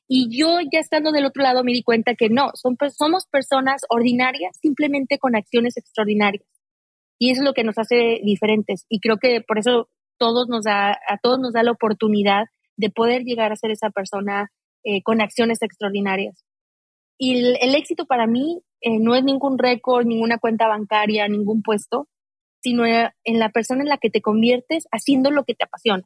Y 0.09 0.37
yo 0.37 0.59
ya 0.73 0.81
estando 0.81 1.13
del 1.13 1.27
otro 1.27 1.43
lado 1.43 1.63
me 1.63 1.73
di 1.73 1.83
cuenta 1.83 2.15
que 2.15 2.29
no, 2.29 2.51
son, 2.55 2.77
somos 2.97 3.27
personas 3.27 3.83
ordinarias 3.89 4.57
simplemente 4.61 5.19
con 5.19 5.37
acciones 5.37 5.77
extraordinarias. 5.77 6.45
Y 7.19 7.31
eso 7.31 7.43
es 7.43 7.47
lo 7.47 7.55
que 7.55 7.65
nos 7.65 7.79
hace 7.79 8.21
diferentes. 8.25 8.87
Y 8.89 9.01
creo 9.01 9.19
que 9.19 9.41
por 9.41 9.59
eso 9.59 9.89
todos 10.19 10.49
nos 10.49 10.65
da, 10.65 10.93
a 10.93 11.19
todos 11.23 11.39
nos 11.39 11.53
da 11.53 11.63
la 11.63 11.73
oportunidad 11.73 12.47
de 12.77 12.91
poder 12.91 13.23
llegar 13.23 13.53
a 13.53 13.57
ser 13.57 13.71
esa 13.71 13.91
persona 13.91 14.51
eh, 14.85 15.03
con 15.03 15.21
acciones 15.21 15.63
extraordinarias. 15.63 16.45
Y 17.19 17.55
el, 17.61 17.75
éxito 17.75 18.07
para 18.07 18.27
mí 18.27 18.63
eh, 18.81 18.99
no 18.99 19.15
es 19.15 19.23
ningún 19.23 19.59
récord, 19.59 20.07
ninguna 20.07 20.39
cuenta 20.39 20.67
bancaria, 20.67 21.29
ningún 21.29 21.61
puesto, 21.63 22.09
sino 22.63 22.85
en 22.87 23.39
la 23.39 23.51
persona 23.51 23.83
en 23.83 23.89
la 23.89 23.99
que 23.99 24.11
te 24.11 24.21
conviertes 24.21 24.87
haciendo 24.93 25.31
lo 25.31 25.45
que 25.45 25.55
te 25.55 25.65
apasiona. 25.65 26.05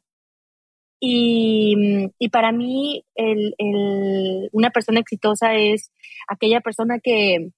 Y, 0.99 2.09
y 2.17 2.29
para 2.29 2.51
mí, 2.51 3.03
el, 3.15 3.53
el, 3.57 4.49
una 4.53 4.71
persona 4.71 4.99
exitosa 4.99 5.55
es 5.55 5.91
aquella 6.27 6.61
persona 6.61 6.99
que 6.99 7.51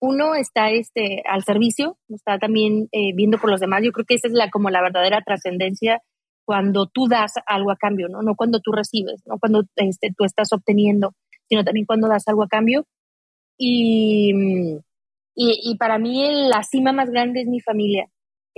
uno 0.00 0.34
está 0.34 0.70
este, 0.70 1.22
al 1.26 1.42
servicio, 1.44 1.98
está 2.08 2.38
también 2.38 2.88
eh, 2.92 3.12
viendo 3.14 3.38
por 3.38 3.50
los 3.50 3.60
demás. 3.60 3.82
Yo 3.82 3.92
creo 3.92 4.06
que 4.06 4.14
esa 4.14 4.28
es 4.28 4.34
la, 4.34 4.50
como 4.50 4.70
la 4.70 4.82
verdadera 4.82 5.22
trascendencia 5.22 6.02
cuando 6.44 6.86
tú 6.86 7.08
das 7.08 7.34
algo 7.46 7.70
a 7.70 7.76
cambio, 7.76 8.08
¿no? 8.08 8.22
No 8.22 8.34
cuando 8.34 8.60
tú 8.60 8.72
recibes, 8.72 9.22
no 9.26 9.38
cuando 9.38 9.64
este, 9.76 10.12
tú 10.16 10.24
estás 10.24 10.52
obteniendo, 10.52 11.14
sino 11.48 11.64
también 11.64 11.84
cuando 11.84 12.08
das 12.08 12.28
algo 12.28 12.42
a 12.42 12.48
cambio. 12.48 12.86
Y, 13.58 14.32
y, 15.34 15.60
y 15.62 15.76
para 15.78 15.98
mí 15.98 16.48
la 16.48 16.62
cima 16.62 16.92
más 16.92 17.10
grande 17.10 17.40
es 17.40 17.48
mi 17.48 17.60
familia. 17.60 18.08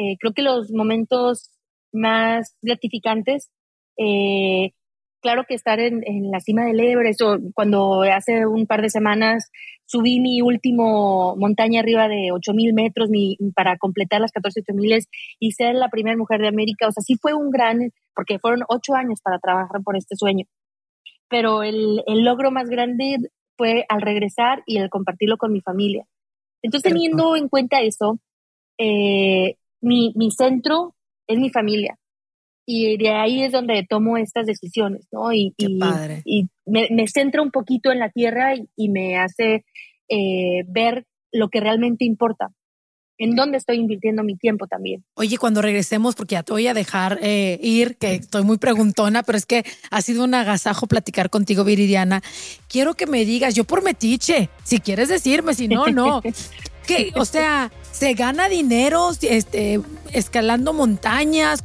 Eh, 0.00 0.16
creo 0.18 0.32
que 0.32 0.40
los 0.42 0.72
momentos 0.72 1.50
más 1.92 2.56
gratificantes, 2.62 3.50
eh, 3.98 4.72
claro 5.20 5.44
que 5.46 5.54
estar 5.54 5.78
en, 5.78 6.30
la 6.30 6.40
cima 6.40 6.64
del 6.64 6.80
Everest, 6.80 7.20
o 7.20 7.38
cuando 7.52 8.02
hace 8.02 8.46
un 8.46 8.66
par 8.66 8.80
de 8.80 8.88
semanas 8.88 9.50
subí 9.84 10.20
mi 10.20 10.40
último 10.40 11.36
montaña 11.36 11.80
arriba 11.80 12.08
de 12.08 12.32
8000 12.32 12.72
metros 12.72 13.10
para 13.54 13.76
completar 13.76 14.22
las 14.22 14.32
14 14.32 14.60
8000 14.60 15.04
y 15.38 15.52
ser 15.52 15.74
la 15.74 15.90
primera 15.90 16.16
mujer 16.16 16.40
de 16.40 16.48
América, 16.48 16.88
o 16.88 16.92
sea, 16.92 17.02
sí 17.02 17.16
fue 17.20 17.34
un 17.34 17.50
gran, 17.50 17.92
porque 18.14 18.38
fueron 18.38 18.62
ocho 18.68 18.94
años 18.94 19.20
para 19.22 19.38
trabajar 19.38 19.82
por 19.84 19.98
este 19.98 20.16
sueño. 20.16 20.46
Pero 21.28 21.62
el, 21.62 22.02
el 22.06 22.24
logro 22.24 22.50
más 22.50 22.70
grande 22.70 23.18
fue 23.58 23.84
al 23.90 24.00
regresar 24.00 24.62
y 24.64 24.78
el 24.78 24.88
compartirlo 24.88 25.36
con 25.36 25.52
mi 25.52 25.60
familia. 25.60 26.06
Entonces, 26.62 26.90
teniendo 26.90 27.36
en 27.36 27.48
cuenta 27.48 27.82
eso, 27.82 28.18
eh, 28.78 29.56
mi, 29.80 30.12
mi 30.16 30.30
centro 30.30 30.94
es 31.26 31.38
mi 31.38 31.50
familia. 31.50 31.96
Y 32.66 32.96
de 32.98 33.10
ahí 33.10 33.42
es 33.42 33.52
donde 33.52 33.84
tomo 33.88 34.16
estas 34.16 34.46
decisiones, 34.46 35.08
¿no? 35.10 35.32
Y, 35.32 35.54
y, 35.56 35.78
y 36.24 36.46
me, 36.66 36.88
me, 36.90 37.08
centra 37.08 37.42
un 37.42 37.50
poquito 37.50 37.90
en 37.90 37.98
la 37.98 38.10
tierra 38.10 38.54
y, 38.54 38.88
me 38.88 39.16
hace 39.18 39.64
eh, 40.08 40.62
ver 40.68 41.04
lo 41.32 41.48
que 41.48 41.60
realmente 41.60 42.04
importa 42.04 42.50
en 43.20 43.36
dónde 43.36 43.58
estoy 43.58 43.76
invirtiendo 43.76 44.22
mi 44.22 44.34
tiempo 44.34 44.66
también. 44.66 45.04
Oye, 45.14 45.36
cuando 45.36 45.60
regresemos, 45.60 46.14
porque 46.14 46.36
ya 46.36 46.42
te 46.42 46.52
voy 46.52 46.66
a 46.68 46.74
dejar 46.74 47.18
eh, 47.20 47.58
ir, 47.62 47.98
que 47.98 48.14
estoy 48.14 48.44
muy 48.44 48.56
preguntona, 48.56 49.22
pero 49.22 49.36
es 49.36 49.44
que 49.44 49.62
ha 49.90 50.00
sido 50.00 50.24
un 50.24 50.34
agasajo 50.34 50.86
platicar 50.86 51.28
contigo, 51.28 51.62
Viridiana. 51.62 52.22
Quiero 52.66 52.94
que 52.94 53.06
me 53.06 53.26
digas, 53.26 53.54
yo 53.54 53.64
por 53.64 53.82
metiche, 53.82 54.48
si 54.64 54.80
quieres 54.80 55.10
decirme, 55.10 55.52
si 55.52 55.68
no, 55.68 55.86
no. 55.88 56.22
o 57.14 57.24
sea, 57.24 57.70
se 57.92 58.14
gana 58.14 58.48
dinero 58.48 59.10
este, 59.20 59.80
escalando 60.12 60.72
montañas, 60.72 61.60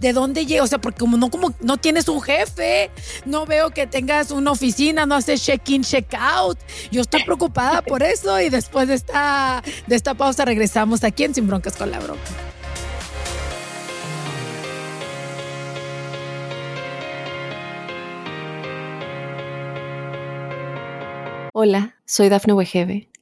¿de 0.00 0.12
dónde 0.12 0.46
llega? 0.46 0.62
O 0.62 0.66
sea, 0.66 0.78
porque 0.78 0.98
como 0.98 1.16
no, 1.16 1.30
como 1.30 1.54
no 1.60 1.76
tienes 1.76 2.08
un 2.08 2.20
jefe, 2.20 2.90
no 3.24 3.46
veo 3.46 3.70
que 3.70 3.86
tengas 3.86 4.30
una 4.30 4.52
oficina, 4.52 5.06
no 5.06 5.14
haces 5.14 5.42
check-in, 5.44 5.82
check-out. 5.82 6.58
Yo 6.90 7.02
estoy 7.02 7.24
preocupada 7.24 7.82
por 7.82 8.02
eso 8.02 8.40
y 8.40 8.50
después 8.50 8.88
de 8.88 8.94
esta, 8.94 9.62
de 9.86 9.96
esta 9.96 10.14
pausa 10.14 10.44
regresamos 10.44 11.04
aquí 11.04 11.24
en 11.24 11.34
Sin 11.34 11.46
Broncas 11.46 11.76
con 11.76 11.90
la 11.90 12.00
Bronca. 12.00 12.22
Hola, 21.52 21.96
soy 22.04 22.28
Dafne 22.28 22.52
Wegebe 22.52 23.08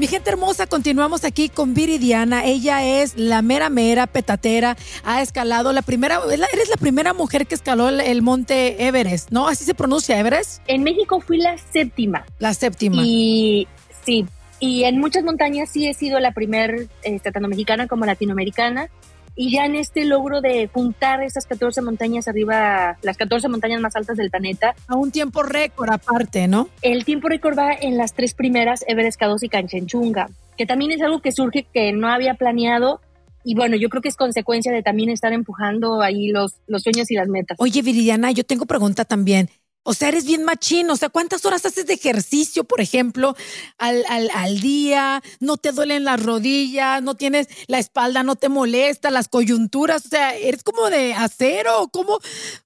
Mi 0.00 0.06
gente 0.06 0.30
hermosa, 0.30 0.66
continuamos 0.66 1.24
aquí 1.24 1.50
con 1.50 1.74
Viridiana. 1.74 2.46
Ella 2.46 2.82
es 3.02 3.18
la 3.18 3.42
mera 3.42 3.68
mera 3.68 4.06
petatera. 4.06 4.78
Ha 5.04 5.20
escalado 5.20 5.74
la 5.74 5.82
primera, 5.82 6.22
eres 6.32 6.70
la 6.70 6.78
primera 6.78 7.12
mujer 7.12 7.46
que 7.46 7.54
escaló 7.54 7.90
el, 7.90 8.22
monte 8.22 8.86
Everest, 8.86 9.30
¿no? 9.30 9.46
Así 9.46 9.64
se 9.64 9.74
pronuncia 9.74 10.18
Everest. 10.18 10.62
En 10.68 10.84
México 10.84 11.20
fui 11.20 11.36
la 11.36 11.58
séptima. 11.58 12.24
La 12.38 12.54
séptima. 12.54 13.02
Y 13.04 13.68
sí, 14.06 14.24
y 14.58 14.84
en 14.84 15.00
muchas 15.00 15.22
montañas 15.22 15.68
sí 15.70 15.86
he 15.86 15.92
sido 15.92 16.18
la 16.18 16.32
primera, 16.32 16.78
eh, 17.02 17.20
mexicana 17.48 17.86
como 17.86 18.06
latinoamericana. 18.06 18.88
Y 19.36 19.52
ya 19.52 19.64
en 19.64 19.74
este 19.74 20.04
logro 20.04 20.40
de 20.40 20.68
juntar 20.68 21.22
esas 21.22 21.46
14 21.46 21.82
montañas 21.82 22.28
arriba, 22.28 22.98
las 23.02 23.16
14 23.16 23.48
montañas 23.48 23.80
más 23.80 23.96
altas 23.96 24.16
del 24.16 24.30
planeta. 24.30 24.74
A 24.86 24.96
un 24.96 25.10
tiempo 25.10 25.42
récord 25.42 25.90
aparte, 25.90 26.48
¿no? 26.48 26.68
El 26.82 27.04
tiempo 27.04 27.28
récord 27.28 27.58
va 27.58 27.72
en 27.72 27.96
las 27.96 28.14
tres 28.14 28.34
primeras, 28.34 28.84
Everest, 28.86 29.20
K2 29.20 29.42
y 29.42 29.48
Canchenchunga, 29.48 30.28
que 30.56 30.66
también 30.66 30.92
es 30.92 31.00
algo 31.02 31.20
que 31.20 31.32
surge 31.32 31.66
que 31.72 31.92
no 31.92 32.08
había 32.08 32.34
planeado. 32.34 33.00
Y 33.42 33.54
bueno, 33.54 33.76
yo 33.76 33.88
creo 33.88 34.02
que 34.02 34.08
es 34.08 34.16
consecuencia 34.16 34.70
de 34.72 34.82
también 34.82 35.08
estar 35.08 35.32
empujando 35.32 36.02
ahí 36.02 36.28
los, 36.28 36.56
los 36.66 36.82
sueños 36.82 37.10
y 37.10 37.14
las 37.14 37.28
metas. 37.28 37.56
Oye, 37.58 37.80
Viridiana, 37.80 38.30
yo 38.32 38.44
tengo 38.44 38.66
pregunta 38.66 39.06
también. 39.06 39.48
O 39.82 39.94
sea, 39.94 40.08
eres 40.08 40.26
bien 40.26 40.44
machín. 40.44 40.90
O 40.90 40.96
sea, 40.96 41.08
¿cuántas 41.08 41.44
horas 41.46 41.64
haces 41.64 41.86
de 41.86 41.94
ejercicio, 41.94 42.64
por 42.64 42.80
ejemplo, 42.80 43.34
al, 43.78 44.04
al, 44.08 44.30
al, 44.34 44.60
día? 44.60 45.22
¿No 45.40 45.56
te 45.56 45.72
duelen 45.72 46.04
las 46.04 46.22
rodillas? 46.22 47.02
¿No 47.02 47.14
tienes 47.14 47.48
la 47.66 47.78
espalda? 47.78 48.22
¿No 48.22 48.36
te 48.36 48.48
molesta? 48.48 49.10
¿Las 49.10 49.28
coyunturas? 49.28 50.04
O 50.06 50.08
sea, 50.08 50.36
¿eres 50.36 50.62
como 50.62 50.90
de 50.90 51.14
acero? 51.14 51.88
¿Cómo, 51.92 52.18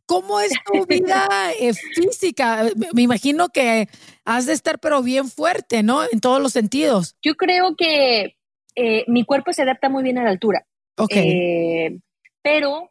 cómo 0.07 0.41
es 0.41 0.53
tu 0.73 0.87
vida 0.89 1.29
eh, 1.59 1.73
física? 1.73 2.67
Me 2.93 3.03
imagino 3.03 3.49
que 3.49 3.89
has 4.25 4.47
de 4.47 4.53
estar, 4.53 4.81
pero 4.81 5.03
bien 5.03 5.29
fuerte, 5.29 5.83
¿no? 5.83 6.03
En 6.11 6.21
todos 6.21 6.43
los 6.43 6.53
sentidos. 6.53 7.17
Yo 7.23 7.37
creo 7.37 7.77
que 7.77 8.37
eh, 8.75 9.05
mi 9.07 9.25
cuerpo 9.25 9.53
se 9.53 9.63
adapta 9.63 9.89
muy 9.89 10.03
bien 10.03 10.19
a 10.19 10.25
la 10.25 10.31
altura. 10.31 10.67
Ok. 10.97 11.13
Eh, 11.15 11.99
pero 12.43 12.91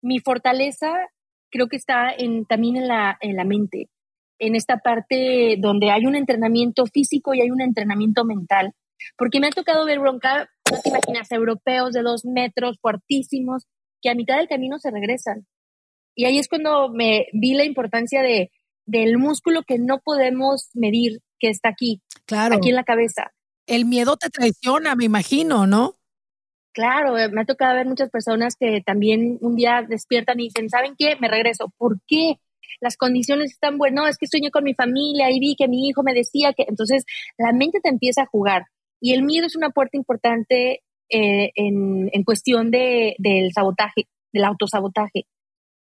mi 0.00 0.20
fortaleza 0.20 0.92
creo 1.54 1.68
que 1.68 1.76
está 1.76 2.10
en, 2.10 2.46
también 2.46 2.76
en 2.76 2.88
la, 2.88 3.16
en 3.20 3.36
la 3.36 3.44
mente, 3.44 3.88
en 4.40 4.56
esta 4.56 4.78
parte 4.78 5.56
donde 5.60 5.92
hay 5.92 6.04
un 6.04 6.16
entrenamiento 6.16 6.84
físico 6.86 7.32
y 7.32 7.40
hay 7.40 7.52
un 7.52 7.60
entrenamiento 7.60 8.24
mental. 8.24 8.72
Porque 9.16 9.38
me 9.38 9.46
ha 9.46 9.50
tocado 9.50 9.84
ver 9.86 10.00
bronca, 10.00 10.50
no 10.68 10.80
te 10.80 10.88
imaginas, 10.88 11.30
europeos 11.30 11.92
de 11.92 12.02
dos 12.02 12.24
metros, 12.24 12.78
fuertísimos, 12.80 13.66
que 14.02 14.10
a 14.10 14.16
mitad 14.16 14.36
del 14.36 14.48
camino 14.48 14.80
se 14.80 14.90
regresan. 14.90 15.46
Y 16.16 16.24
ahí 16.24 16.38
es 16.38 16.48
cuando 16.48 16.88
me 16.88 17.26
vi 17.32 17.54
la 17.54 17.64
importancia 17.64 18.20
de, 18.20 18.50
del 18.84 19.16
músculo 19.16 19.62
que 19.62 19.78
no 19.78 20.00
podemos 20.00 20.70
medir, 20.74 21.20
que 21.38 21.50
está 21.50 21.68
aquí, 21.68 22.02
claro. 22.26 22.56
aquí 22.56 22.70
en 22.70 22.76
la 22.76 22.84
cabeza. 22.84 23.30
El 23.66 23.84
miedo 23.84 24.16
te 24.16 24.28
traiciona, 24.28 24.96
me 24.96 25.04
imagino, 25.04 25.68
¿no? 25.68 25.94
Claro, 26.74 27.16
eh, 27.16 27.28
me 27.30 27.42
ha 27.42 27.44
tocado 27.44 27.76
ver 27.76 27.86
muchas 27.86 28.10
personas 28.10 28.56
que 28.56 28.82
también 28.84 29.38
un 29.40 29.54
día 29.54 29.86
despiertan 29.88 30.40
y 30.40 30.44
dicen, 30.44 30.68
¿saben 30.68 30.96
qué? 30.98 31.16
Me 31.20 31.28
regreso. 31.28 31.72
¿Por 31.78 32.00
qué? 32.08 32.40
Las 32.80 32.96
condiciones 32.96 33.52
están 33.52 33.78
buenas. 33.78 34.10
Es 34.10 34.18
que 34.18 34.26
soñé 34.26 34.50
con 34.50 34.64
mi 34.64 34.74
familia 34.74 35.30
y 35.30 35.38
vi 35.38 35.54
que 35.56 35.68
mi 35.68 35.88
hijo 35.88 36.02
me 36.02 36.14
decía 36.14 36.52
que... 36.52 36.64
Entonces, 36.66 37.04
la 37.38 37.52
mente 37.52 37.78
te 37.80 37.90
empieza 37.90 38.22
a 38.22 38.26
jugar. 38.26 38.64
Y 39.00 39.12
el 39.12 39.22
miedo 39.22 39.46
es 39.46 39.54
una 39.54 39.70
puerta 39.70 39.96
importante 39.96 40.82
eh, 41.10 41.52
en, 41.54 42.10
en, 42.12 42.24
cuestión 42.24 42.72
de, 42.72 43.14
del 43.18 43.52
sabotaje, 43.52 44.08
del 44.32 44.44
autosabotaje. 44.44 45.26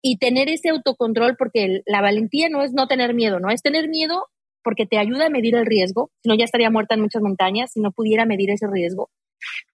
Y 0.03 0.19
tener 0.19 0.51
ese 0.51 0.69
autocontrol, 0.69 1.37
porque 1.39 1.83
la 1.87 2.03
valentía 2.03 2.51
no 2.51 2.63
es 2.63 2.75
no 2.75 2.87
tener 2.87 3.15
miedo, 3.15 3.41
¿no? 3.41 3.51
Es 3.51 3.63
tener 3.63 3.89
miedo 3.89 4.27
porque 4.63 4.85
te 4.85 4.99
ayuda 4.99 5.27
a 5.27 5.31
medir 5.31 5.57
el 5.57 5.65
riesgo. 5.65 6.11
Si 6.23 6.29
no, 6.29 6.35
ya 6.35 6.45
estaría 6.45 6.71
muerta 6.71 6.97
en 6.97 7.01
muchas 7.01 7.23
montañas 7.23 7.73
si 7.73 7.81
no 7.81 7.93
pudiera 7.93 8.27
medir 8.27 8.51
ese 8.51 8.67
riesgo 8.71 9.09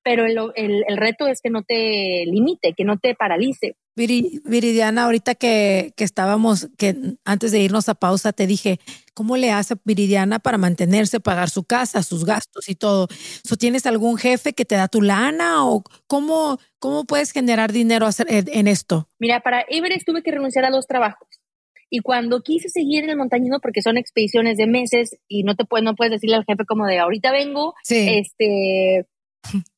pero 0.03 0.27
el, 0.27 0.39
el, 0.57 0.85
el, 0.87 0.97
reto 0.97 1.27
es 1.27 1.41
que 1.41 1.51
no 1.51 1.63
te 1.63 2.25
limite, 2.27 2.75
que 2.77 2.85
no 2.85 2.99
te 2.99 3.15
paralice. 3.15 3.77
Viridiana, 3.95 5.05
ahorita 5.05 5.35
que, 5.35 5.93
que, 5.97 6.05
estábamos, 6.05 6.71
que 6.79 6.97
antes 7.25 7.53
de 7.53 7.61
irnos 7.61 7.89
a 7.89 7.95
pausa, 7.95 8.33
te 8.33 8.47
dije, 8.47 8.81
¿cómo 9.13 9.37
le 9.37 9.51
hace 9.51 9.75
Viridiana 9.85 10.39
para 10.39 10.57
mantenerse, 10.57 11.21
pagar 11.21 11.51
su 11.51 11.65
casa, 11.65 12.03
sus 12.03 12.25
gastos 12.25 12.69
y 12.69 12.75
todo? 12.75 13.09
¿Tienes 13.59 13.85
algún 13.87 14.17
jefe 14.17 14.55
que 14.55 14.65
te 14.65 14.77
da 14.77 14.89
tu 14.89 15.03
lana 15.03 15.67
o 15.67 15.85
cómo, 16.07 16.59
cómo 16.79 17.05
puedes 17.05 17.33
generar 17.33 17.71
dinero 17.71 18.09
en 18.27 18.67
esto? 18.67 19.09
Mira, 19.19 19.41
para 19.41 19.65
Everest 19.69 20.07
tuve 20.07 20.23
que 20.23 20.31
renunciar 20.31 20.65
a 20.65 20.71
dos 20.71 20.87
trabajos. 20.87 21.29
Y 21.95 22.01
cuando 22.01 22.41
quise 22.41 22.71
seguir 22.71 23.05
en 23.05 23.11
el 23.11 23.19
montañismo, 23.19 23.61
porque 23.61 23.83
son 23.83 23.99
expediciones 23.99 24.57
de 24.57 24.67
meses 24.67 25.19
y 25.29 25.43
no 25.43 25.57
te 25.57 25.67
puedes, 25.67 25.85
no 25.85 25.95
puedes 25.95 26.13
decirle 26.13 26.37
al 26.37 26.47
jefe 26.47 26.65
como 26.65 26.87
de 26.87 26.99
ahorita 26.99 27.31
vengo, 27.33 27.75
sí. 27.85 28.09
este, 28.09 29.07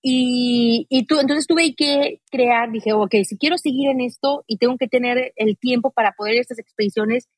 y, 0.03 0.87
y 0.89 1.07
tú, 1.07 1.21
entonces 1.21 1.47
tuve 1.47 1.75
que 1.75 2.21
crear, 2.31 2.71
dije, 2.71 2.93
ok, 2.93 3.15
si 3.25 3.37
quiero 3.39 3.59
seguir 3.59 3.91
en 3.91 4.01
esto 4.01 4.45
y 4.47 4.59
tengo 4.59 4.77
que 4.77 4.89
tener 4.89 5.33
el 5.37 5.57
tiempo 5.59 5.91
para 5.91 6.13
poder 6.13 6.37
estas 6.37 6.59
expediciones, 6.59 7.29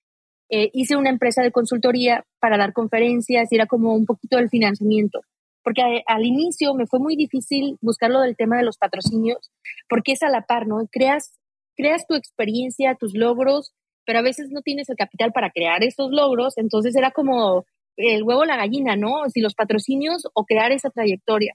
eh, 0.48 0.70
hice 0.72 0.96
una 0.96 1.10
empresa 1.10 1.42
de 1.42 1.50
consultoría 1.50 2.24
para 2.40 2.56
dar 2.56 2.72
conferencias 2.72 3.50
y 3.50 3.56
era 3.56 3.66
como 3.66 3.94
un 3.94 4.06
poquito 4.06 4.36
del 4.36 4.48
financiamiento. 4.48 5.20
Porque 5.62 5.82
al 6.06 6.24
inicio 6.24 6.74
me 6.74 6.86
fue 6.86 7.00
muy 7.00 7.16
difícil 7.16 7.76
buscarlo 7.80 8.20
del 8.20 8.36
tema 8.36 8.56
de 8.56 8.62
los 8.62 8.78
patrocinios, 8.78 9.50
porque 9.88 10.12
es 10.12 10.22
a 10.22 10.28
la 10.28 10.42
par, 10.42 10.68
¿no? 10.68 10.86
Creas, 10.92 11.40
creas 11.76 12.06
tu 12.06 12.14
experiencia, 12.14 12.94
tus 12.94 13.14
logros, 13.14 13.72
pero 14.04 14.20
a 14.20 14.22
veces 14.22 14.50
no 14.50 14.62
tienes 14.62 14.88
el 14.88 14.96
capital 14.96 15.32
para 15.32 15.50
crear 15.50 15.82
esos 15.82 16.12
logros, 16.12 16.56
entonces 16.56 16.94
era 16.94 17.10
como 17.10 17.64
el 17.96 18.22
huevo 18.22 18.44
la 18.44 18.56
gallina, 18.56 18.94
¿no? 18.94 19.28
Si 19.28 19.40
los 19.40 19.54
patrocinios 19.54 20.28
o 20.34 20.44
crear 20.44 20.70
esa 20.70 20.90
trayectoria. 20.90 21.54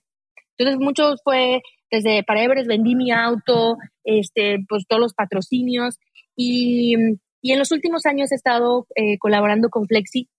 Entonces, 0.57 0.79
muchos 0.79 1.21
fue 1.23 1.61
desde 1.91 2.23
para 2.23 2.43
Everest 2.43 2.67
vendí 2.67 2.95
mi 2.95 3.11
auto, 3.11 3.77
este, 4.03 4.59
pues 4.67 4.85
todos 4.87 5.01
los 5.01 5.13
patrocinios 5.13 5.99
y, 6.35 6.95
y 7.41 7.51
en 7.51 7.59
los 7.59 7.71
últimos 7.71 8.05
años 8.05 8.31
he 8.31 8.35
estado 8.35 8.87
eh, 8.95 9.17
colaborando 9.19 9.69
con 9.69 9.87
Flexi, 9.87 10.29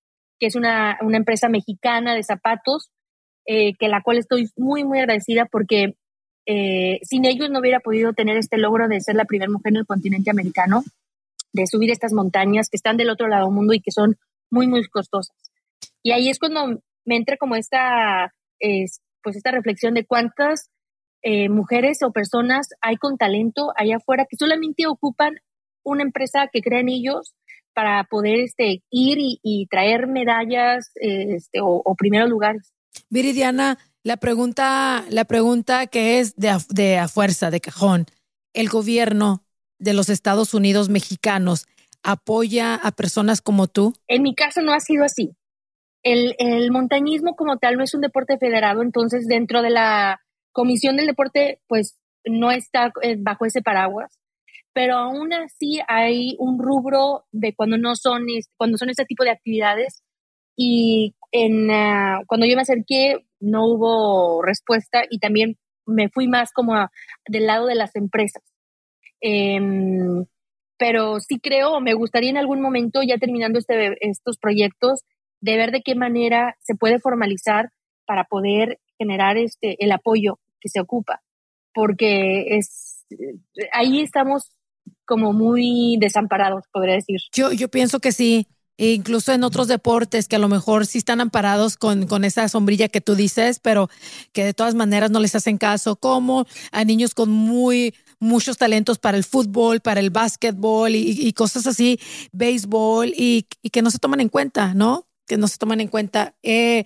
que 0.41 0.47
es 0.47 0.57
una, 0.57 0.99
una 1.03 1.19
empresa 1.19 1.49
mexicana 1.49 2.15
de 2.15 2.23
zapatos, 2.23 2.91
eh, 3.47 3.75
que 3.79 3.89
la 3.89 4.03
cual 4.03 4.19
estoy 4.19 4.49
muy, 4.57 4.85
muy 4.85 5.01
agradecida 5.01 5.47
porque 5.47 5.95
eh, 6.47 7.01
sin 7.03 7.25
ellos 7.27 7.51
no 7.51 7.61
hubiera 7.61 7.81
podido 7.81 8.13
tener 8.13 8.37
este 8.37 8.57
logro 8.57 8.89
de 8.89 9.01
ser 9.01 9.15
la 9.15 9.25
primera 9.25 9.51
mujer 9.51 9.73
en 9.73 9.79
el 9.79 9.87
continente 9.87 10.31
americano, 10.31 10.83
de 11.53 11.67
subir 11.67 11.91
estas 11.91 12.13
montañas 12.13 12.69
que 12.71 12.77
están 12.77 12.97
del 12.97 13.11
otro 13.11 13.29
lado 13.29 13.47
del 13.47 13.55
mundo 13.55 13.75
y 13.75 13.81
que 13.81 13.93
son 13.93 14.17
muy, 14.51 14.67
muy 14.67 14.85
costosas. 14.89 15.37
Y 16.03 16.13
ahí 16.13 16.31
es 16.31 16.39
cuando 16.39 16.81
me 17.05 17.17
entra 17.17 17.37
como 17.37 17.57
esta, 17.57 18.33
pues 19.23 19.37
esta 19.37 19.51
reflexión 19.51 19.95
de 19.95 20.05
cuántas 20.05 20.71
eh, 21.23 21.49
mujeres 21.49 22.03
o 22.03 22.11
personas 22.11 22.69
hay 22.81 22.97
con 22.97 23.17
talento 23.17 23.73
allá 23.77 23.97
afuera 23.97 24.27
que 24.29 24.37
solamente 24.37 24.87
ocupan 24.87 25.35
una 25.85 26.03
empresa 26.03 26.49
que 26.53 26.63
crea 26.63 26.81
en 26.81 26.89
ellos 26.89 27.35
para 27.75 28.05
poder 28.05 28.41
este, 28.41 28.83
ir 28.91 29.19
y, 29.19 29.67
traer 29.71 30.07
medallas 30.07 30.91
este, 30.97 31.61
o, 31.61 31.81
o, 31.85 31.95
primeros 31.95 32.29
lugares. 32.29 32.73
Viridiana, 33.09 33.79
la 34.03 34.19
pregunta, 34.19 35.05
la 35.09 35.25
pregunta 35.25 35.87
que 35.87 36.19
es 36.19 36.37
de 36.37 36.55
de 36.69 36.99
a 36.99 37.09
fuerza, 37.09 37.51
de 37.51 37.61
cajón, 37.61 38.07
¿el 38.53 38.69
gobierno 38.69 39.45
de 39.79 39.95
los 39.95 40.09
Estados 40.11 40.55
Unidos 40.55 40.91
mexicanos 40.91 41.67
apoya 42.03 42.75
a 42.75 42.93
personas 42.93 43.41
como 43.41 43.69
tú? 43.69 43.95
En 44.09 44.23
mi 44.23 44.35
caso 44.35 44.61
no 44.61 44.75
ha 44.75 44.81
sido 44.81 45.05
así 45.05 45.35
el, 46.03 46.35
el 46.39 46.71
montañismo 46.71 47.35
como 47.37 47.59
tal 47.59 47.77
no 47.77 47.85
es 47.85 47.95
un 47.95 48.01
deporte 48.01 48.39
federado, 48.39 48.83
entonces 48.83 49.27
dentro 49.27 49.63
de 49.63 49.71
la 49.71 50.21
comisión 50.53 50.97
del 50.97 51.07
deporte, 51.07 51.61
pues 51.69 51.99
no 52.25 52.51
está 52.51 52.93
eh, 53.03 53.17
bajo 53.19 53.47
ese 53.47 53.63
paraguas, 53.63 54.19
pero 54.73 54.97
aún 54.97 55.33
así 55.33 55.81
hay 55.89 56.37
un 56.39 56.59
rubro 56.59 57.25
de 57.31 57.55
cuando 57.55 57.79
no 57.79 57.95
son, 57.95 58.27
cuando 58.57 58.79
son 58.79 58.91
este 58.91 59.05
tipo 59.05 59.25
de 59.25 59.31
actividades 59.31 60.03
y 60.57 61.15
en, 61.31 61.71
uh, 61.71 62.25
cuando 62.27 62.47
yo 62.47 62.57
me 62.57 62.63
acerqué 62.63 63.25
no 63.41 63.67
hubo 63.67 64.43
respuesta 64.43 65.03
y 65.09 65.19
también 65.19 65.57
me 65.87 66.09
fui 66.11 66.29
más 66.29 66.53
como 66.53 66.75
del 67.27 67.47
lado 67.47 67.67
de 67.67 67.75
las 67.75 67.97
empresas. 67.97 68.43
Eh, 69.21 69.59
pero 70.79 71.21
sí 71.21 71.39
creo, 71.41 71.81
me 71.81 71.95
gustaría 71.95 72.31
en 72.31 72.37
algún 72.37 72.61
momento, 72.61 73.03
ya 73.03 73.17
terminando 73.17 73.59
este, 73.59 73.97
estos 74.01 74.37
proyectos, 74.39 75.05
de 75.43 75.57
ver 75.57 75.73
de 75.73 75.83
qué 75.83 75.95
manera 75.95 76.57
se 76.61 76.75
puede 76.75 76.99
formalizar 76.99 77.71
para 78.07 78.25
poder 78.25 78.81
generar 78.97 79.37
este, 79.37 79.77
el 79.85 79.93
apoyo 79.93 80.39
que 80.61 80.71
se 80.71 80.81
ocupa, 80.81 81.21
porque 81.75 82.57
es, 82.57 83.05
ahí 83.73 84.01
estamos 84.01 84.53
como 85.05 85.35
muy 85.35 85.99
desamparados, 86.01 86.65
podría 86.73 86.95
decir. 86.95 87.21
Yo, 87.35 87.53
yo 87.53 87.69
pienso 87.69 88.01
que 88.01 88.13
sí. 88.13 88.47
E 88.79 88.95
incluso 88.95 89.33
en 89.33 89.45
otros 89.45 89.69
deportes 89.69 90.29
que 90.29 90.37
a 90.37 90.39
lo 90.39 90.49
mejor 90.49 90.87
sí 90.87 90.97
están 90.97 91.21
amparados 91.21 91.77
con, 91.77 92.07
con 92.07 92.25
esa 92.25 92.49
sombrilla 92.49 92.89
que 92.89 93.03
tú 93.03 93.15
dices, 93.15 93.61
pero 93.61 93.91
que 94.33 94.45
de 94.45 94.55
todas 94.55 94.75
maneras 94.75 95.11
no 95.11 95.21
les 95.21 95.35
hacen 95.35 95.59
caso, 95.59 95.97
como 95.97 96.47
a 96.73 96.85
niños 96.85 97.15
con 97.15 97.31
muy 97.31 97.95
muchos 98.23 98.57
talentos 98.57 98.99
para 98.99 99.19
el 99.19 99.25
fútbol, 99.25 99.81
para 99.81 100.01
el 100.01 100.11
básquetbol 100.11 100.95
y, 100.95 101.33
cosas 101.33 101.67
así, 101.67 101.99
béisbol, 102.33 103.13
y, 103.15 103.47
que 103.71 103.83
no 103.83 103.91
se 103.91 103.99
toman 103.99 104.21
en 104.21 104.29
cuenta, 104.29 104.75
¿no? 104.75 105.07
Que 105.27 105.37
no 105.37 105.49
se 105.49 105.59
toman 105.59 105.81
en 105.81 105.89
cuenta. 105.89 106.35
Eh, 106.43 106.85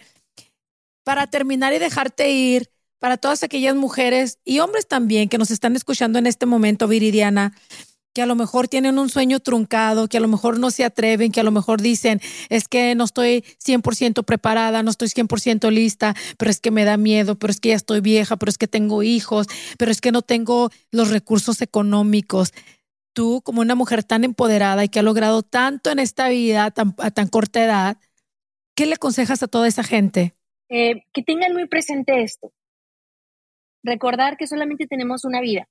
para 1.05 1.27
terminar 1.27 1.73
y 1.73 1.79
dejarte 1.79 2.31
ir, 2.31 2.71
para 2.99 3.17
todas 3.17 3.43
aquellas 3.43 3.77
mujeres 3.77 4.39
y 4.45 4.59
hombres 4.59 4.89
también 4.89 5.29
que 5.29 5.39
nos 5.39 5.51
están 5.51 5.77
escuchando 5.77 6.19
en 6.19 6.27
este 6.27 6.47
momento, 6.47 6.89
Viridiana, 6.89 7.53
que 8.17 8.23
a 8.23 8.27
lo 8.27 8.35
mejor 8.35 8.67
tienen 8.67 8.99
un 8.99 9.11
sueño 9.11 9.41
truncado, 9.41 10.09
que 10.09 10.17
a 10.17 10.21
lo 10.21 10.29
mejor 10.29 10.59
no 10.59 10.71
se 10.71 10.85
atreven, 10.85 11.31
que 11.31 11.41
a 11.41 11.43
lo 11.43 11.51
mejor 11.51 11.83
dicen, 11.83 12.23
es 12.49 12.67
que 12.67 12.95
no 12.95 13.05
estoy 13.05 13.45
100% 13.63 14.25
preparada, 14.25 14.83
no 14.83 14.91
estoy 14.91 15.09
100% 15.09 15.71
lista, 15.71 16.17
pero 16.39 16.51
es 16.51 16.59
que 16.59 16.71
me 16.71 16.87
da 16.87 16.97
miedo, 16.97 17.39
pero 17.39 17.51
es 17.51 17.61
que 17.61 17.69
ya 17.69 17.75
estoy 17.75 18.01
vieja, 18.01 18.39
pero 18.39 18.49
es 18.49 18.57
que 18.57 18.69
tengo 18.69 19.03
hijos, 19.03 19.49
pero 19.77 19.91
es 19.91 20.01
que 20.01 20.13
no 20.13 20.23
tengo 20.23 20.71
los 20.91 21.11
recursos 21.11 21.61
económicos. 21.61 22.55
Tú, 23.13 23.43
como 23.45 23.61
una 23.61 23.75
mujer 23.75 24.03
tan 24.03 24.25
empoderada 24.25 24.83
y 24.83 24.89
que 24.89 25.01
ha 25.01 25.03
logrado 25.03 25.43
tanto 25.43 25.91
en 25.91 25.99
esta 25.99 26.31
vida 26.31 26.65
a 26.65 26.71
tan, 26.71 27.29
corta 27.29 27.63
edad, 27.63 27.99
¿qué 28.77 28.87
le 28.87 28.95
aconsejas 28.95 29.43
a 29.43 29.49
toda 29.49 29.67
esa 29.67 29.83
gente? 29.83 30.35
Eh, 30.69 31.03
que 31.13 31.23
tengan 31.23 31.53
muy 31.53 31.67
presente 31.67 32.23
esto. 32.23 32.53
Recordar 33.83 34.37
que 34.37 34.47
solamente 34.47 34.87
tenemos 34.87 35.25
una 35.25 35.41
vida 35.41 35.69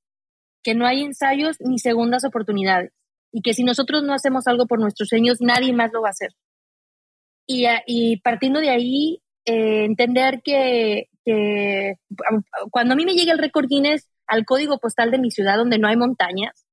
que 0.63 0.73
no 0.73 0.87
hay 0.87 1.03
ensayos 1.03 1.57
ni 1.59 1.77
segundas 1.77 2.25
oportunidades 2.25 2.91
y 3.31 3.41
que 3.41 3.53
si 3.53 3.63
nosotros 3.63 4.03
no 4.03 4.13
hacemos 4.13 4.47
algo 4.47 4.65
por 4.65 4.79
nuestros 4.79 5.09
sueños, 5.09 5.37
nadie 5.39 5.73
más 5.73 5.91
lo 5.93 6.01
va 6.01 6.07
a 6.07 6.11
hacer. 6.11 6.31
Y, 7.45 7.67
y 7.85 8.17
partiendo 8.21 8.59
de 8.59 8.69
ahí, 8.69 9.21
eh, 9.45 9.85
entender 9.85 10.41
que, 10.43 11.09
que, 11.23 11.93
cuando 12.71 12.93
a 12.93 12.97
mí 12.97 13.05
me 13.05 13.13
llega 13.13 13.31
el 13.31 13.37
récord 13.37 13.67
Guinness 13.67 14.09
al 14.25 14.45
código 14.45 14.79
postal 14.79 15.11
de 15.11 15.19
mi 15.19 15.29
ciudad 15.29 15.57
donde 15.57 15.77
no 15.77 15.87
hay 15.87 15.97
montañas, 15.97 16.65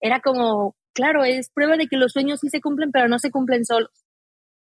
era 0.00 0.20
como, 0.20 0.74
claro, 0.92 1.22
es 1.22 1.50
prueba 1.50 1.76
de 1.76 1.86
que 1.86 1.96
los 1.96 2.12
sueños 2.12 2.40
sí 2.40 2.48
se 2.48 2.60
cumplen, 2.60 2.90
pero 2.90 3.06
no 3.06 3.20
se 3.20 3.30
cumplen 3.30 3.64
solos. 3.64 4.07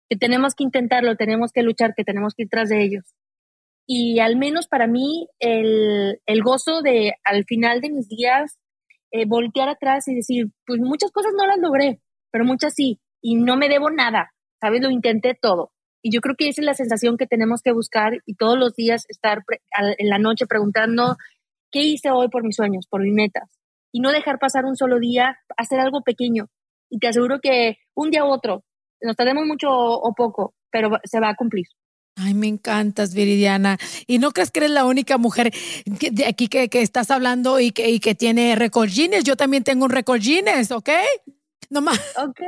Que 0.09 0.17
tenemos 0.17 0.55
que 0.55 0.63
intentarlo, 0.63 1.15
tenemos 1.15 1.51
que 1.51 1.61
luchar, 1.61 1.93
que 1.95 2.03
tenemos 2.03 2.33
que 2.33 2.43
ir 2.43 2.49
tras 2.49 2.69
de 2.69 2.83
ellos 2.83 3.13
y 3.91 4.19
al 4.19 4.35
menos 4.35 4.67
para 4.67 4.85
mí 4.85 5.27
el, 5.39 6.21
el 6.27 6.43
gozo 6.43 6.83
de 6.83 7.15
al 7.23 7.43
final 7.45 7.81
de 7.81 7.89
mis 7.89 8.07
días 8.07 8.59
eh, 9.09 9.25
voltear 9.25 9.67
atrás 9.67 10.07
y 10.07 10.13
decir, 10.13 10.51
pues 10.67 10.79
muchas 10.79 11.11
cosas 11.11 11.31
no 11.35 11.47
las 11.47 11.57
logré, 11.57 11.99
pero 12.31 12.45
muchas 12.45 12.75
sí, 12.75 12.99
y 13.19 13.33
no 13.33 13.57
me 13.57 13.67
debo 13.67 13.89
nada, 13.89 14.29
¿sabes? 14.61 14.81
Lo 14.81 14.91
intenté 14.91 15.33
todo. 15.33 15.71
Y 16.03 16.13
yo 16.13 16.21
creo 16.21 16.35
que 16.37 16.47
esa 16.47 16.61
es 16.61 16.65
la 16.65 16.75
sensación 16.75 17.17
que 17.17 17.25
tenemos 17.25 17.63
que 17.63 17.71
buscar 17.71 18.13
y 18.27 18.35
todos 18.35 18.59
los 18.59 18.75
días 18.75 19.05
estar 19.09 19.41
en 19.97 20.07
la 20.07 20.19
noche 20.19 20.45
preguntando, 20.45 21.17
¿qué 21.71 21.81
hice 21.81 22.11
hoy 22.11 22.27
por 22.27 22.43
mis 22.43 22.57
sueños, 22.57 22.85
por 22.87 23.01
mis 23.01 23.15
metas? 23.15 23.49
Y 23.91 24.01
no 24.01 24.11
dejar 24.11 24.37
pasar 24.37 24.65
un 24.65 24.75
solo 24.75 24.99
día, 24.99 25.39
hacer 25.57 25.79
algo 25.79 26.03
pequeño. 26.03 26.45
Y 26.91 26.99
te 26.99 27.07
aseguro 27.07 27.39
que 27.41 27.77
un 27.95 28.11
día 28.11 28.23
u 28.23 28.27
otro, 28.27 28.63
nos 29.01 29.15
tardemos 29.15 29.45
mucho 29.45 29.69
o 29.69 30.13
poco, 30.13 30.53
pero 30.71 30.89
se 31.03 31.19
va 31.19 31.29
a 31.29 31.35
cumplir. 31.35 31.65
Ay, 32.15 32.33
me 32.33 32.47
encantas, 32.47 33.13
Viridiana. 33.13 33.77
Y 34.05 34.19
no 34.19 34.31
crees 34.31 34.51
que 34.51 34.59
eres 34.59 34.71
la 34.71 34.85
única 34.85 35.17
mujer 35.17 35.53
de 35.85 36.25
aquí 36.25 36.47
que, 36.49 36.69
que, 36.69 36.81
estás 36.81 37.11
hablando 37.11 37.59
y 37.59 37.71
que, 37.71 37.89
y 37.89 37.99
que 37.99 38.13
tiene 38.13 38.55
récord 38.55 38.89
Guinness. 38.89 39.23
Yo 39.23 39.37
también 39.37 39.63
tengo 39.63 39.85
un 39.85 39.91
récord 39.91 40.19
Guinness, 40.19 40.71
¿ok? 40.71 40.89
No 41.69 41.81
más. 41.81 41.99
Ok. 42.17 42.39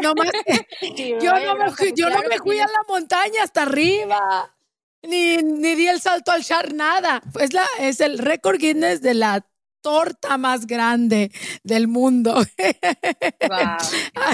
No 0.00 0.14
más. 0.14 0.30
yo 1.20 1.32
no, 1.32 1.56
me, 1.56 1.92
yo 1.94 2.08
no 2.08 2.22
me 2.28 2.38
fui 2.38 2.58
a 2.60 2.66
la 2.66 2.82
montaña 2.88 3.42
hasta 3.42 3.62
arriba. 3.62 4.54
Ni, 5.02 5.36
ni 5.38 5.74
di 5.74 5.86
el 5.86 6.00
salto 6.00 6.30
al 6.30 6.42
char, 6.42 6.72
nada. 6.72 7.22
Pues 7.32 7.52
la, 7.52 7.64
es 7.78 8.00
el 8.00 8.18
récord 8.18 8.58
Guinness 8.58 9.02
de 9.02 9.14
la 9.14 9.46
torta 9.82 10.38
más 10.38 10.66
grande 10.66 11.30
del 11.62 11.88
mundo. 11.88 12.34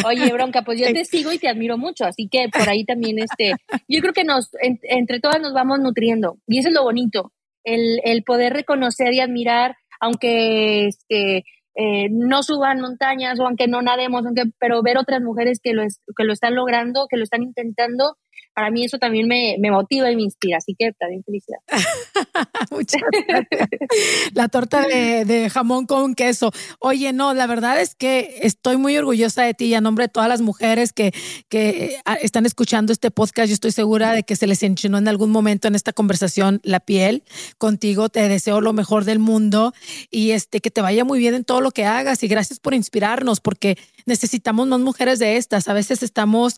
Oye, 0.04 0.32
Bronca, 0.32 0.62
pues 0.62 0.80
yo 0.80 0.92
te 0.92 1.04
sigo 1.04 1.32
y 1.32 1.38
te 1.38 1.48
admiro 1.48 1.78
mucho, 1.78 2.04
así 2.04 2.28
que 2.28 2.48
por 2.48 2.68
ahí 2.68 2.84
también, 2.84 3.18
este, 3.18 3.52
yo 3.88 4.00
creo 4.00 4.12
que 4.12 4.24
nos, 4.24 4.50
entre 4.60 5.20
todas 5.20 5.40
nos 5.40 5.52
vamos 5.52 5.80
nutriendo 5.80 6.38
y 6.46 6.58
eso 6.58 6.68
es 6.68 6.74
lo 6.74 6.82
bonito, 6.82 7.32
el, 7.64 8.00
el 8.04 8.22
poder 8.22 8.52
reconocer 8.52 9.12
y 9.12 9.20
admirar, 9.20 9.76
aunque 10.00 10.86
este, 10.88 11.44
eh, 11.78 12.08
no 12.10 12.42
suban 12.42 12.80
montañas 12.80 13.38
o 13.38 13.46
aunque 13.46 13.68
no 13.68 13.82
nademos, 13.82 14.24
aunque, 14.24 14.44
pero 14.58 14.82
ver 14.82 14.96
otras 14.96 15.20
mujeres 15.20 15.60
que 15.62 15.74
lo, 15.74 15.82
que 15.82 16.24
lo 16.24 16.32
están 16.32 16.54
logrando, 16.54 17.06
que 17.06 17.18
lo 17.18 17.24
están 17.24 17.42
intentando 17.42 18.16
para 18.56 18.70
mí 18.70 18.86
eso 18.86 18.96
también 18.96 19.28
me, 19.28 19.58
motiva 19.70 20.10
y 20.10 20.16
me 20.16 20.22
inspira, 20.22 20.56
así 20.56 20.74
que 20.78 20.90
también 20.98 21.22
felicidad. 21.22 21.58
Muchas 22.70 23.02
gracias. 23.28 23.68
La 24.32 24.48
torta 24.48 24.86
de, 24.86 25.50
jamón 25.50 25.84
con 25.84 26.14
queso. 26.14 26.50
Oye, 26.78 27.12
no, 27.12 27.34
la 27.34 27.46
verdad 27.46 27.78
es 27.82 27.94
que 27.94 28.38
estoy 28.40 28.78
muy 28.78 28.96
orgullosa 28.96 29.42
de 29.42 29.52
ti 29.52 29.66
y 29.66 29.74
a 29.74 29.82
nombre 29.82 30.04
de 30.04 30.08
todas 30.08 30.30
las 30.30 30.40
mujeres 30.40 30.94
que, 30.94 31.12
que 31.50 31.98
ah, 32.06 32.14
están 32.14 32.46
escuchando 32.46 32.94
este 32.94 33.10
podcast, 33.10 33.48
yo 33.48 33.52
estoy 33.52 33.72
segura 33.72 34.12
de 34.12 34.22
que 34.22 34.36
se 34.36 34.46
les 34.46 34.62
enchinó 34.62 34.96
en 34.96 35.08
algún 35.08 35.30
momento 35.30 35.68
en 35.68 35.74
esta 35.74 35.92
conversación 35.92 36.60
la 36.62 36.80
piel. 36.80 37.24
Contigo 37.58 38.08
te 38.08 38.26
deseo 38.26 38.62
lo 38.62 38.72
mejor 38.72 39.04
del 39.04 39.18
mundo 39.18 39.74
y 40.10 40.30
este 40.30 40.60
que 40.60 40.70
te 40.70 40.80
vaya 40.80 41.04
muy 41.04 41.18
bien 41.18 41.34
en 41.34 41.44
todo 41.44 41.60
lo 41.60 41.72
que 41.72 41.84
hagas 41.84 42.22
y 42.22 42.28
gracias 42.28 42.58
por 42.58 42.72
inspirarnos 42.72 43.40
porque 43.40 43.76
necesitamos 44.06 44.66
más 44.66 44.80
mujeres 44.80 45.18
de 45.18 45.36
estas. 45.36 45.68
A 45.68 45.74
veces 45.74 46.02
estamos 46.02 46.54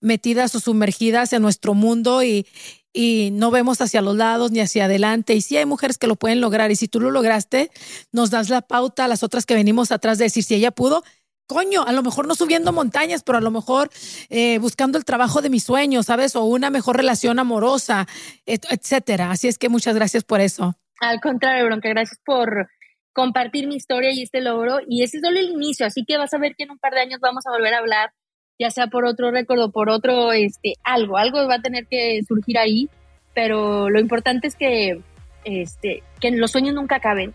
metidas 0.00 0.54
o 0.54 0.60
sumergidas 0.60 1.32
en 1.32 1.39
nuestro 1.40 1.74
mundo 1.74 2.22
y, 2.22 2.46
y 2.92 3.30
no 3.32 3.50
vemos 3.50 3.80
hacia 3.80 4.02
los 4.02 4.16
lados 4.16 4.50
ni 4.50 4.60
hacia 4.60 4.84
adelante. 4.84 5.34
Y 5.34 5.42
sí 5.42 5.56
hay 5.56 5.66
mujeres 5.66 5.98
que 5.98 6.06
lo 6.06 6.16
pueden 6.16 6.40
lograr. 6.40 6.70
Y 6.70 6.76
si 6.76 6.88
tú 6.88 7.00
lo 7.00 7.10
lograste, 7.10 7.70
nos 8.12 8.30
das 8.30 8.48
la 8.48 8.62
pauta 8.62 9.04
a 9.04 9.08
las 9.08 9.22
otras 9.22 9.46
que 9.46 9.54
venimos 9.54 9.92
atrás 9.92 10.18
de 10.18 10.24
decir, 10.24 10.44
si 10.44 10.54
ella 10.54 10.70
pudo, 10.70 11.02
coño, 11.46 11.82
a 11.84 11.92
lo 11.92 12.02
mejor 12.02 12.28
no 12.28 12.34
subiendo 12.34 12.72
montañas, 12.72 13.22
pero 13.22 13.38
a 13.38 13.40
lo 13.40 13.50
mejor 13.50 13.90
eh, 14.28 14.58
buscando 14.58 14.98
el 14.98 15.04
trabajo 15.04 15.42
de 15.42 15.50
mis 15.50 15.64
sueños, 15.64 16.06
¿sabes? 16.06 16.36
O 16.36 16.44
una 16.44 16.70
mejor 16.70 16.96
relación 16.96 17.38
amorosa, 17.38 18.06
etcétera. 18.46 19.32
Así 19.32 19.48
es 19.48 19.58
que 19.58 19.68
muchas 19.68 19.94
gracias 19.94 20.24
por 20.24 20.40
eso. 20.40 20.74
Al 21.00 21.20
contrario, 21.20 21.64
Bronca, 21.66 21.88
gracias 21.88 22.20
por 22.24 22.68
compartir 23.12 23.66
mi 23.66 23.76
historia 23.76 24.12
y 24.12 24.22
este 24.22 24.40
logro. 24.40 24.78
Y 24.86 25.02
ese 25.02 25.16
es 25.16 25.22
solo 25.24 25.38
el 25.38 25.48
inicio, 25.48 25.86
así 25.86 26.04
que 26.04 26.18
vas 26.18 26.32
a 26.34 26.38
ver 26.38 26.54
que 26.56 26.64
en 26.64 26.70
un 26.70 26.78
par 26.78 26.92
de 26.92 27.00
años 27.00 27.20
vamos 27.20 27.44
a 27.46 27.50
volver 27.50 27.74
a 27.74 27.78
hablar 27.78 28.12
ya 28.60 28.70
sea 28.70 28.88
por 28.88 29.06
otro 29.06 29.30
récord 29.30 29.58
o 29.58 29.70
por 29.70 29.88
otro, 29.88 30.32
este, 30.32 30.74
algo, 30.84 31.16
algo 31.16 31.48
va 31.48 31.54
a 31.54 31.62
tener 31.62 31.86
que 31.86 32.20
surgir 32.28 32.58
ahí, 32.58 32.90
pero 33.34 33.88
lo 33.88 33.98
importante 33.98 34.48
es 34.48 34.54
que, 34.54 35.00
este, 35.44 36.02
que 36.20 36.30
los 36.32 36.50
sueños 36.50 36.74
nunca 36.74 36.96
acaben. 36.96 37.32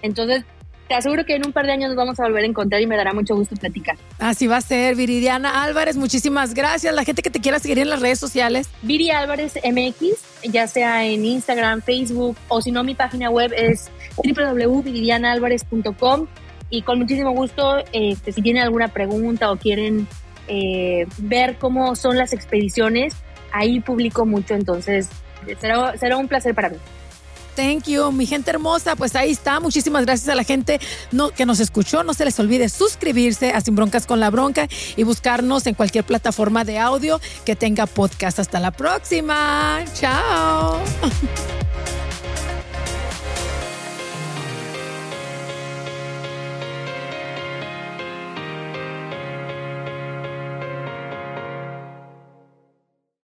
Entonces, 0.00 0.44
te 0.86 0.94
aseguro 0.94 1.24
que 1.24 1.34
en 1.34 1.44
un 1.44 1.52
par 1.52 1.66
de 1.66 1.72
años 1.72 1.88
nos 1.88 1.96
vamos 1.96 2.20
a 2.20 2.22
volver 2.22 2.44
a 2.44 2.46
encontrar 2.46 2.80
y 2.80 2.86
me 2.86 2.96
dará 2.96 3.12
mucho 3.12 3.34
gusto 3.34 3.56
platicar. 3.56 3.96
Así 4.20 4.46
va 4.46 4.58
a 4.58 4.60
ser, 4.60 4.94
Viridiana 4.94 5.64
Álvarez, 5.64 5.96
muchísimas 5.96 6.54
gracias. 6.54 6.94
La 6.94 7.02
gente 7.02 7.22
que 7.22 7.30
te 7.30 7.40
quiera 7.40 7.58
seguir 7.58 7.80
en 7.80 7.90
las 7.90 8.00
redes 8.00 8.20
sociales. 8.20 8.70
Viri 8.82 9.10
Álvarez 9.10 9.58
MX, 9.64 10.52
ya 10.52 10.68
sea 10.68 11.04
en 11.04 11.24
Instagram, 11.24 11.82
Facebook 11.82 12.36
o 12.46 12.62
si 12.62 12.70
no, 12.70 12.84
mi 12.84 12.94
página 12.94 13.28
web 13.28 13.52
es 13.56 13.90
www.viridianaalvarez.com 14.16 16.28
y 16.70 16.82
con 16.82 17.00
muchísimo 17.00 17.32
gusto, 17.32 17.78
este, 17.92 18.30
si 18.30 18.40
tienen 18.40 18.62
alguna 18.62 18.86
pregunta 18.88 19.50
o 19.50 19.56
quieren 19.56 20.06
eh, 20.48 21.06
ver 21.18 21.56
cómo 21.58 21.96
son 21.96 22.16
las 22.16 22.32
expediciones, 22.32 23.14
ahí 23.52 23.80
publico 23.80 24.26
mucho, 24.26 24.54
entonces 24.54 25.08
será, 25.60 25.96
será 25.96 26.16
un 26.16 26.28
placer 26.28 26.54
para 26.54 26.70
mí. 26.70 26.76
Thank 27.54 27.84
you, 27.84 28.10
mi 28.10 28.26
gente 28.26 28.50
hermosa. 28.50 28.96
Pues 28.96 29.14
ahí 29.14 29.30
está. 29.30 29.60
Muchísimas 29.60 30.04
gracias 30.04 30.28
a 30.28 30.34
la 30.34 30.44
gente 30.44 30.80
no, 31.12 31.30
que 31.30 31.46
nos 31.46 31.60
escuchó. 31.60 32.02
No 32.02 32.14
se 32.14 32.24
les 32.24 32.38
olvide 32.40 32.68
suscribirse 32.68 33.50
a 33.50 33.60
Sin 33.60 33.76
Broncas 33.76 34.06
con 34.06 34.20
la 34.20 34.30
Bronca 34.30 34.68
y 34.96 35.04
buscarnos 35.04 35.66
en 35.66 35.74
cualquier 35.74 36.04
plataforma 36.04 36.64
de 36.64 36.78
audio 36.78 37.20
que 37.44 37.54
tenga 37.54 37.86
podcast. 37.86 38.38
Hasta 38.38 38.60
la 38.60 38.72
próxima. 38.72 39.84
Chao. 39.94 40.80